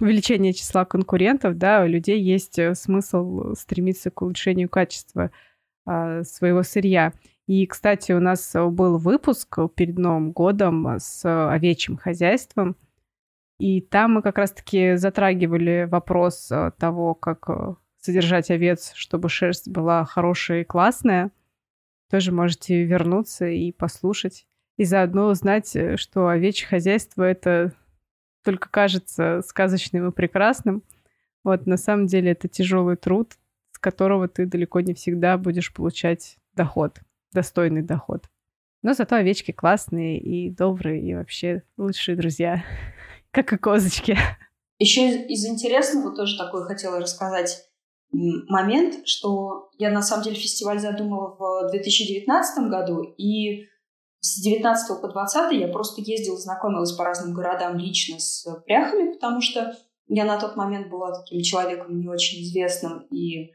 увеличения 0.00 0.52
числа 0.52 0.84
конкурентов, 0.84 1.58
да, 1.58 1.82
у 1.82 1.86
людей 1.86 2.20
есть 2.20 2.58
э, 2.58 2.74
смысл 2.74 3.54
стремиться 3.54 4.10
к 4.10 4.22
улучшению 4.22 4.68
качества 4.68 5.30
а, 5.84 6.22
своего 6.24 6.62
сырья. 6.62 7.12
И, 7.46 7.66
кстати, 7.66 8.12
у 8.12 8.20
нас 8.20 8.52
был 8.54 8.98
выпуск 8.98 9.58
перед 9.74 9.98
Новым 9.98 10.32
годом 10.32 10.96
с 10.98 11.24
овечьим 11.24 11.96
хозяйством. 11.96 12.76
И 13.58 13.80
там 13.80 14.14
мы 14.14 14.22
как 14.22 14.38
раз-таки 14.38 14.96
затрагивали 14.96 15.88
вопрос 15.90 16.50
э, 16.50 16.72
того, 16.78 17.14
как 17.14 17.48
э, 17.48 17.74
содержать 18.00 18.50
овец, 18.50 18.92
чтобы 18.94 19.28
шерсть 19.28 19.68
была 19.68 20.04
хорошая 20.04 20.62
и 20.62 20.64
классная. 20.64 21.30
Тоже 22.10 22.32
можете 22.32 22.84
вернуться 22.84 23.46
и 23.46 23.72
послушать. 23.72 24.46
И 24.76 24.84
заодно 24.84 25.28
узнать, 25.28 25.74
э, 25.74 25.96
что 25.96 26.28
овечье 26.28 26.68
хозяйство— 26.68 27.22
это 27.24 27.72
только 28.46 28.70
кажется 28.70 29.42
сказочным 29.46 30.08
и 30.08 30.12
прекрасным. 30.12 30.82
Вот 31.44 31.66
на 31.66 31.76
самом 31.76 32.06
деле 32.06 32.30
это 32.30 32.48
тяжелый 32.48 32.96
труд, 32.96 33.32
с 33.72 33.78
которого 33.78 34.28
ты 34.28 34.46
далеко 34.46 34.80
не 34.80 34.94
всегда 34.94 35.36
будешь 35.36 35.74
получать 35.74 36.38
доход 36.54 37.00
достойный 37.32 37.82
доход. 37.82 38.22
Но 38.82 38.94
зато 38.94 39.16
овечки 39.16 39.52
классные 39.52 40.18
и 40.18 40.50
добрые, 40.50 41.02
и 41.02 41.14
вообще 41.14 41.62
лучшие 41.76 42.16
друзья, 42.16 42.64
как 43.30 43.52
и 43.52 43.58
козочки. 43.58 44.16
Еще 44.78 45.26
из 45.26 45.44
интересного 45.44 46.14
тоже 46.14 46.38
такое 46.38 46.64
хотела 46.64 47.00
рассказать 47.00 47.68
момент, 48.12 49.06
что 49.06 49.70
я 49.78 49.90
на 49.90 50.02
самом 50.02 50.24
деле 50.24 50.36
фестиваль 50.36 50.78
задумала 50.78 51.36
в 51.38 51.70
2019 51.70 52.70
году, 52.70 53.02
и 53.18 53.66
с 54.26 54.40
19 54.42 55.00
по 55.00 55.08
20 55.08 55.52
я 55.52 55.68
просто 55.68 56.00
ездила, 56.00 56.36
знакомилась 56.36 56.92
по 56.92 57.04
разным 57.04 57.34
городам 57.34 57.78
лично 57.78 58.18
с 58.18 58.44
пряхами, 58.66 59.12
потому 59.12 59.40
что 59.40 59.76
я 60.08 60.24
на 60.24 60.38
тот 60.38 60.56
момент 60.56 60.88
была 60.88 61.12
таким 61.12 61.42
человеком 61.42 61.98
не 61.98 62.08
очень 62.08 62.42
известным, 62.42 63.06
и 63.10 63.52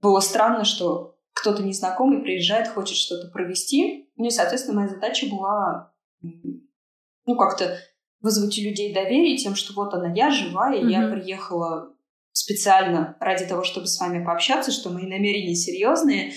было 0.00 0.20
странно, 0.20 0.64
что 0.64 1.16
кто-то 1.34 1.62
незнакомый 1.62 2.22
приезжает, 2.22 2.68
хочет 2.68 2.96
что-то 2.96 3.28
провести. 3.28 4.10
Ну 4.16 4.26
и, 4.26 4.30
соответственно, 4.30 4.80
моя 4.80 4.88
задача 4.88 5.26
была 5.30 5.92
ну, 6.20 7.36
как-то 7.36 7.78
вызвать 8.20 8.58
у 8.58 8.62
людей 8.62 8.92
доверие 8.92 9.36
тем, 9.36 9.54
что 9.54 9.72
вот 9.74 9.94
она, 9.94 10.12
я 10.12 10.30
живая, 10.30 10.82
mm-hmm. 10.82 10.90
я 10.90 11.08
приехала 11.08 11.94
специально 12.32 13.16
ради 13.20 13.46
того, 13.46 13.62
чтобы 13.62 13.86
с 13.86 14.00
вами 14.00 14.24
пообщаться, 14.24 14.72
что 14.72 14.90
мои 14.90 15.06
намерения 15.06 15.54
серьезные. 15.54 16.32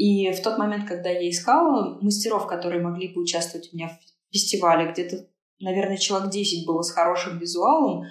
И 0.00 0.32
в 0.32 0.40
тот 0.40 0.56
момент, 0.56 0.88
когда 0.88 1.10
я 1.10 1.28
искала 1.28 1.98
мастеров, 2.00 2.46
которые 2.46 2.82
могли 2.82 3.08
бы 3.08 3.20
участвовать 3.20 3.68
у 3.70 3.76
меня 3.76 3.88
в 3.90 4.32
фестивале, 4.32 4.90
где-то, 4.90 5.28
наверное, 5.58 5.98
человек 5.98 6.30
10 6.30 6.66
было 6.66 6.80
с 6.80 6.90
хорошим 6.90 7.36
визуалом, 7.36 8.06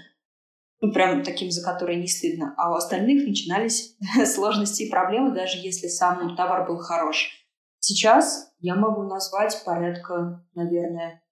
ну, 0.82 0.94
прям 0.94 1.24
таким, 1.24 1.50
за 1.50 1.64
которые 1.64 2.00
не 2.00 2.08
стыдно. 2.08 2.54
А 2.58 2.70
у 2.70 2.76
остальных 2.76 3.28
начинались 3.28 3.98
сложности 4.28 4.84
и 4.84 4.90
проблемы, 4.92 5.34
даже 5.34 5.58
если 5.58 5.88
сам 5.88 6.36
товар 6.36 6.68
был 6.68 6.78
хорош. 6.78 7.32
Сейчас 7.80 8.54
я 8.60 8.76
могу 8.76 9.02
назвать 9.02 9.60
порядка, 9.66 10.46
наверное, 10.54 11.24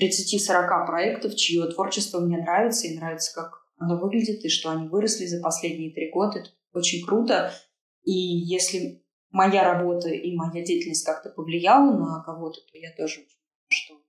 30-40 0.00 0.86
проектов, 0.86 1.34
чье 1.34 1.66
творчество 1.66 2.20
мне 2.20 2.38
нравится, 2.38 2.86
и 2.86 2.96
нравится, 2.96 3.34
как 3.34 3.64
оно 3.78 3.98
выглядит, 3.98 4.44
и 4.44 4.48
что 4.48 4.70
они 4.70 4.86
выросли 4.86 5.26
за 5.26 5.42
последние 5.42 5.92
три 5.92 6.12
года. 6.12 6.38
Это 6.38 6.50
очень 6.72 7.04
круто. 7.04 7.52
И 8.04 8.12
если 8.12 9.02
моя 9.30 9.64
работа 9.64 10.08
и 10.08 10.34
моя 10.34 10.64
деятельность 10.64 11.04
как-то 11.04 11.30
повлияла 11.30 11.90
на 11.92 12.22
кого-то, 12.22 12.60
то 12.60 12.78
я 12.78 12.92
тоже 12.96 13.26
что 13.70 14.00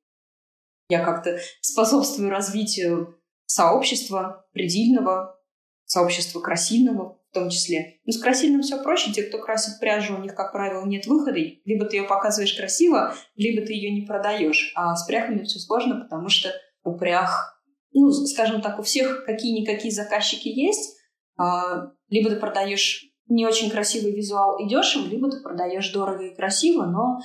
я 0.90 1.04
как-то 1.04 1.40
способствую 1.62 2.30
развитию 2.30 3.22
сообщества 3.46 4.48
предельного, 4.54 5.40
сообщества 5.86 6.40
красильного 6.40 7.20
в 7.30 7.34
том 7.34 7.50
числе. 7.50 8.00
Ну, 8.06 8.12
с 8.12 8.20
красильным 8.20 8.62
все 8.62 8.82
проще. 8.82 9.12
Те, 9.12 9.24
кто 9.24 9.40
красит 9.40 9.80
пряжу, 9.80 10.16
у 10.16 10.22
них, 10.22 10.34
как 10.34 10.52
правило, 10.52 10.84
нет 10.86 11.06
выхода. 11.06 11.38
Либо 11.38 11.86
ты 11.86 11.98
ее 11.98 12.04
показываешь 12.04 12.54
красиво, 12.54 13.14
либо 13.36 13.66
ты 13.66 13.74
ее 13.74 13.92
не 13.92 14.06
продаешь. 14.06 14.72
А 14.76 14.96
с 14.96 15.06
пряхами 15.06 15.44
все 15.44 15.60
сложно, 15.60 16.02
потому 16.02 16.30
что 16.30 16.52
у 16.84 16.98
прях, 16.98 17.62
ну, 17.94 18.12
скажем 18.12 18.62
так, 18.62 18.80
у 18.80 18.82
всех 18.82 19.26
какие-никакие 19.26 19.94
заказчики 19.94 20.48
есть. 20.48 20.98
А, 21.38 21.92
либо 22.10 22.32
ты 22.32 22.38
продаешь 22.38 23.09
не 23.30 23.46
очень 23.46 23.70
красивый 23.70 24.12
визуал 24.12 24.58
и 24.58 24.68
дешево, 24.68 25.06
либо 25.06 25.30
ты 25.30 25.42
продаешь 25.42 25.92
дорого 25.92 26.26
и 26.26 26.36
красиво, 26.36 26.86
но, 26.86 27.20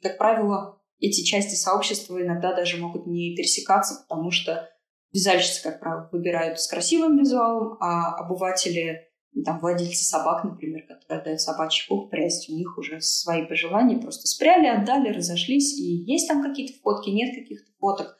как 0.00 0.16
правило, 0.16 0.80
эти 1.00 1.22
части 1.22 1.54
сообщества 1.54 2.20
иногда 2.20 2.54
даже 2.54 2.78
могут 2.78 3.06
не 3.06 3.34
пересекаться, 3.36 4.04
потому 4.08 4.30
что 4.30 4.68
вязальщицы, 5.12 5.62
как 5.62 5.80
правило, 5.80 6.08
выбирают 6.12 6.60
с 6.60 6.68
красивым 6.68 7.18
визуалом, 7.18 7.76
а 7.80 8.14
обыватели, 8.16 9.08
там, 9.44 9.60
владельцы 9.60 10.04
собак, 10.04 10.44
например, 10.44 10.86
которые 10.86 11.20
отдают 11.20 11.40
собачий 11.40 11.86
пух 11.88 12.10
прясть, 12.10 12.48
у 12.48 12.54
них 12.54 12.76
уже 12.78 13.00
свои 13.00 13.46
пожелания 13.46 13.98
просто 13.98 14.26
спряли, 14.26 14.66
отдали, 14.66 15.10
разошлись, 15.10 15.78
и 15.78 16.04
есть 16.10 16.28
там 16.28 16.42
какие-то 16.42 16.78
фотки, 16.80 17.10
нет 17.10 17.34
каких-то 17.34 17.70
фоток. 17.78 18.16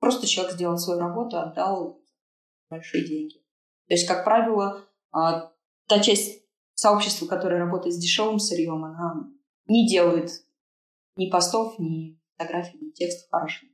Просто 0.00 0.26
человек 0.26 0.54
сделал 0.54 0.76
свою 0.78 1.00
работу, 1.00 1.38
отдал 1.38 2.00
большие 2.70 3.06
деньги. 3.06 3.38
То 3.88 3.94
есть, 3.94 4.06
как 4.06 4.24
правило, 4.24 4.84
а, 5.10 5.50
та 5.88 6.00
часть 6.00 6.42
сообщества, 6.74 7.26
которая 7.26 7.58
работает 7.58 7.94
с 7.94 7.98
дешевым 7.98 8.38
сырьем, 8.38 8.84
она 8.84 9.28
не 9.66 9.88
делает 9.88 10.30
ни 11.16 11.28
постов, 11.28 11.78
ни 11.78 12.18
фотографий, 12.36 12.78
ни 12.80 12.90
текстов 12.90 13.28
хороших. 13.30 13.68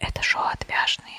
Это 0.00 0.20
шоу 0.22 0.42
отвяжные. 0.42 1.14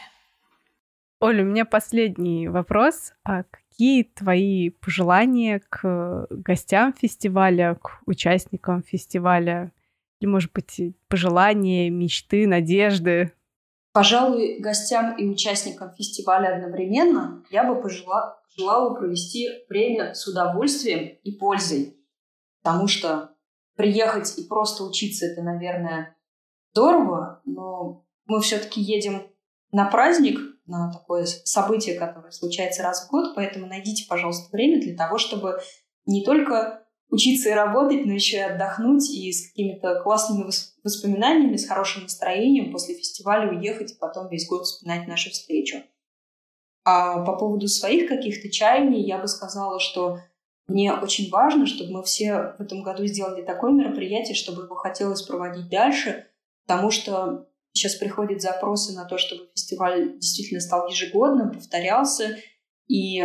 Оля, 1.22 1.44
у 1.44 1.46
меня 1.46 1.64
последний 1.64 2.50
вопрос. 2.50 3.14
А 3.24 3.44
какие 3.44 4.04
твои 4.04 4.72
пожелания 4.72 5.62
к 5.70 6.28
гостям 6.30 6.94
фестиваля, 6.94 7.76
к 7.76 8.02
участникам 8.06 8.84
фестиваля? 8.84 9.72
Или, 10.20 10.30
может 10.30 10.52
быть, 10.52 10.82
пожелания, 11.08 11.90
мечты, 11.90 12.46
надежды? 12.46 13.32
Пожалуй, 13.94 14.58
гостям 14.60 15.16
и 15.18 15.28
участникам 15.28 15.94
фестиваля 15.94 16.56
одновременно 16.56 17.44
я 17.52 17.64
бы 17.64 17.80
пожелала, 17.80 18.42
желала 18.58 18.96
провести 18.96 19.48
время 19.70 20.16
с 20.16 20.28
удовольствием 20.28 21.20
и 21.24 21.38
пользой. 21.38 21.96
Потому 22.64 22.88
что 22.88 23.36
приехать 23.76 24.38
и 24.40 24.48
просто 24.48 24.84
учиться, 24.84 25.28
это, 25.28 25.44
наверное, 25.44 26.18
здорово, 26.72 27.42
но 27.46 28.04
мы 28.26 28.42
все-таки 28.42 28.82
едем 28.82 29.28
на 29.72 29.86
праздник, 29.86 30.40
на 30.66 30.92
такое 30.92 31.26
событие, 31.26 32.00
которое 32.00 32.32
случается 32.32 32.82
раз 32.82 33.06
в 33.06 33.12
год, 33.12 33.36
поэтому 33.36 33.68
найдите, 33.68 34.08
пожалуйста, 34.10 34.50
время 34.52 34.82
для 34.82 34.96
того, 34.96 35.20
чтобы 35.20 35.60
не 36.06 36.24
только 36.24 36.83
учиться 37.14 37.50
и 37.50 37.54
работать, 37.54 38.06
но 38.06 38.14
еще 38.14 38.38
и 38.38 38.42
отдохнуть 38.42 39.08
и 39.12 39.32
с 39.32 39.50
какими-то 39.50 40.02
классными 40.02 40.50
воспоминаниями, 40.84 41.58
с 41.58 41.68
хорошим 41.68 42.04
настроением 42.04 42.72
после 42.72 42.96
фестиваля 42.96 43.52
уехать 43.52 43.92
и 43.92 43.98
потом 44.00 44.30
весь 44.30 44.48
год 44.48 44.66
вспоминать 44.66 45.08
нашу 45.08 45.30
встречу. 45.30 45.84
А 46.84 47.24
по 47.24 47.38
поводу 47.38 47.68
своих 47.68 48.10
каких-то 48.10 48.50
чаяний 48.50 49.06
я 49.06 49.20
бы 49.20 49.28
сказала, 49.28 49.80
что 49.80 50.20
мне 50.68 50.92
очень 50.92 51.30
важно, 51.30 51.68
чтобы 51.68 51.92
мы 51.92 52.04
все 52.04 52.56
в 52.58 52.62
этом 52.62 52.82
году 52.82 53.06
сделали 53.06 53.44
такое 53.44 53.72
мероприятие, 53.72 54.34
чтобы 54.34 54.64
его 54.64 54.76
хотелось 54.76 55.22
проводить 55.22 55.70
дальше, 55.70 56.28
потому 56.66 56.90
что 56.90 57.48
сейчас 57.74 57.94
приходят 57.96 58.42
запросы 58.42 58.94
на 58.94 59.06
то, 59.06 59.20
чтобы 59.20 59.50
фестиваль 59.54 60.16
действительно 60.16 60.62
стал 60.62 60.88
ежегодным, 60.88 61.52
повторялся, 61.52 62.38
и, 62.88 63.24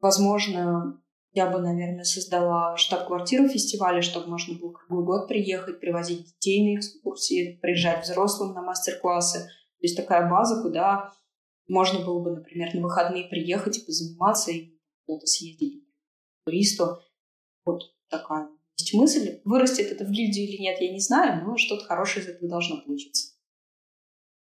возможно, 0.00 1.00
я 1.32 1.48
бы, 1.48 1.60
наверное, 1.60 2.04
создала 2.04 2.76
штаб-квартиру 2.76 3.48
фестиваля, 3.48 4.02
чтобы 4.02 4.28
можно 4.28 4.58
было 4.58 4.72
круглый 4.72 5.06
год 5.06 5.28
приехать, 5.28 5.80
привозить 5.80 6.26
детей 6.26 6.72
на 6.72 6.78
экскурсии, 6.78 7.58
приезжать 7.62 8.04
взрослым 8.04 8.52
на 8.52 8.62
мастер-классы. 8.62 9.38
То 9.38 9.82
есть 9.82 9.96
такая 9.96 10.28
база, 10.28 10.62
куда 10.62 11.12
можно 11.68 12.04
было 12.04 12.22
бы, 12.22 12.30
например, 12.32 12.74
на 12.74 12.82
выходные 12.82 13.28
приехать 13.28 13.78
и 13.78 13.84
позаниматься, 13.84 14.50
и 14.50 14.76
куда-то 15.06 15.26
съездить 15.26 15.84
туристу. 16.44 16.98
Вот 17.64 17.82
такая 18.08 18.48
есть 18.76 18.94
мысль. 18.94 19.40
Вырастет 19.44 19.92
это 19.92 20.04
в 20.04 20.10
гильдию 20.10 20.48
или 20.48 20.60
нет, 20.60 20.80
я 20.80 20.92
не 20.92 21.00
знаю, 21.00 21.44
но 21.44 21.56
что-то 21.56 21.84
хорошее 21.84 22.24
из 22.24 22.28
этого 22.28 22.50
должно 22.50 22.82
получиться. 22.82 23.34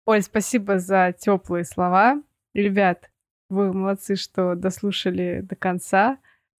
Оль, 0.05 0.21
спасибо 0.21 0.79
за 0.79 1.13
теплые 1.17 1.65
слова. 1.65 2.23
Ребят, 2.53 3.11
вы 3.49 3.73
молодцы, 3.73 4.15
что 4.15 4.55
дослушали 4.55 5.41
до 5.41 5.55
конца. 5.55 6.19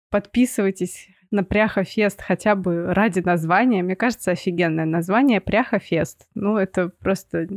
Подписывайтесь 0.10 1.10
на 1.32 1.44
Пряха 1.44 1.84
Фест 1.84 2.22
хотя 2.22 2.56
бы 2.56 2.94
ради 2.94 3.20
названия. 3.20 3.84
Мне 3.84 3.96
кажется, 3.96 4.32
офигенное 4.32 4.86
название 4.86 5.42
Пряха 5.42 5.80
Фест. 5.80 6.28
Ну, 6.34 6.58
это 6.58 6.90
просто... 6.90 7.48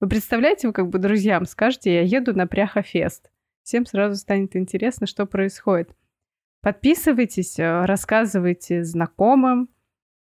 Вы 0.00 0.08
представляете, 0.08 0.66
вы 0.66 0.72
как 0.72 0.88
бы 0.88 0.98
друзьям 0.98 1.44
скажете, 1.44 1.94
я 1.94 2.02
еду 2.02 2.34
на 2.34 2.46
Пряха 2.46 2.82
Фест. 2.82 3.30
Всем 3.62 3.86
сразу 3.86 4.16
станет 4.16 4.56
интересно, 4.56 5.06
что 5.06 5.26
происходит. 5.26 5.94
Подписывайтесь, 6.60 7.58
э, 7.58 7.84
рассказывайте 7.84 8.82
знакомым. 8.82 9.68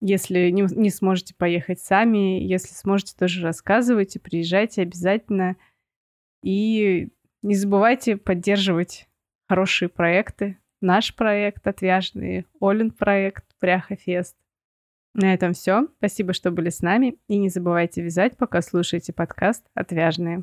Если 0.01 0.51
не, 0.51 0.63
не 0.75 0.91
сможете 0.91 1.35
поехать 1.35 1.81
сами, 1.81 2.43
если 2.43 2.75
сможете, 2.75 3.15
тоже 3.17 3.43
рассказывайте, 3.43 4.19
приезжайте 4.19 4.83
обязательно. 4.83 5.57
И 6.43 7.11
не 7.43 7.55
забывайте 7.55 8.17
поддерживать 8.17 9.09
хорошие 9.49 9.89
проекты. 9.89 10.59
Наш 10.83 11.15
проект 11.15 11.65
«Отвяжные», 11.69 12.45
Олин 12.61 12.91
проект 12.91 13.45
«Пряха 13.61 13.95
Фест». 13.95 14.37
На 15.15 15.33
этом 15.33 15.53
все. 15.53 15.87
Спасибо, 15.99 16.33
что 16.33 16.51
были 16.51 16.71
с 16.71 16.81
нами. 16.81 17.19
И 17.29 17.39
не 17.39 17.51
забывайте 17.51 18.03
вязать, 18.03 18.37
пока 18.37 18.61
слушаете 18.63 19.13
подкаст 19.13 19.65
«Отвяжные». 19.75 20.43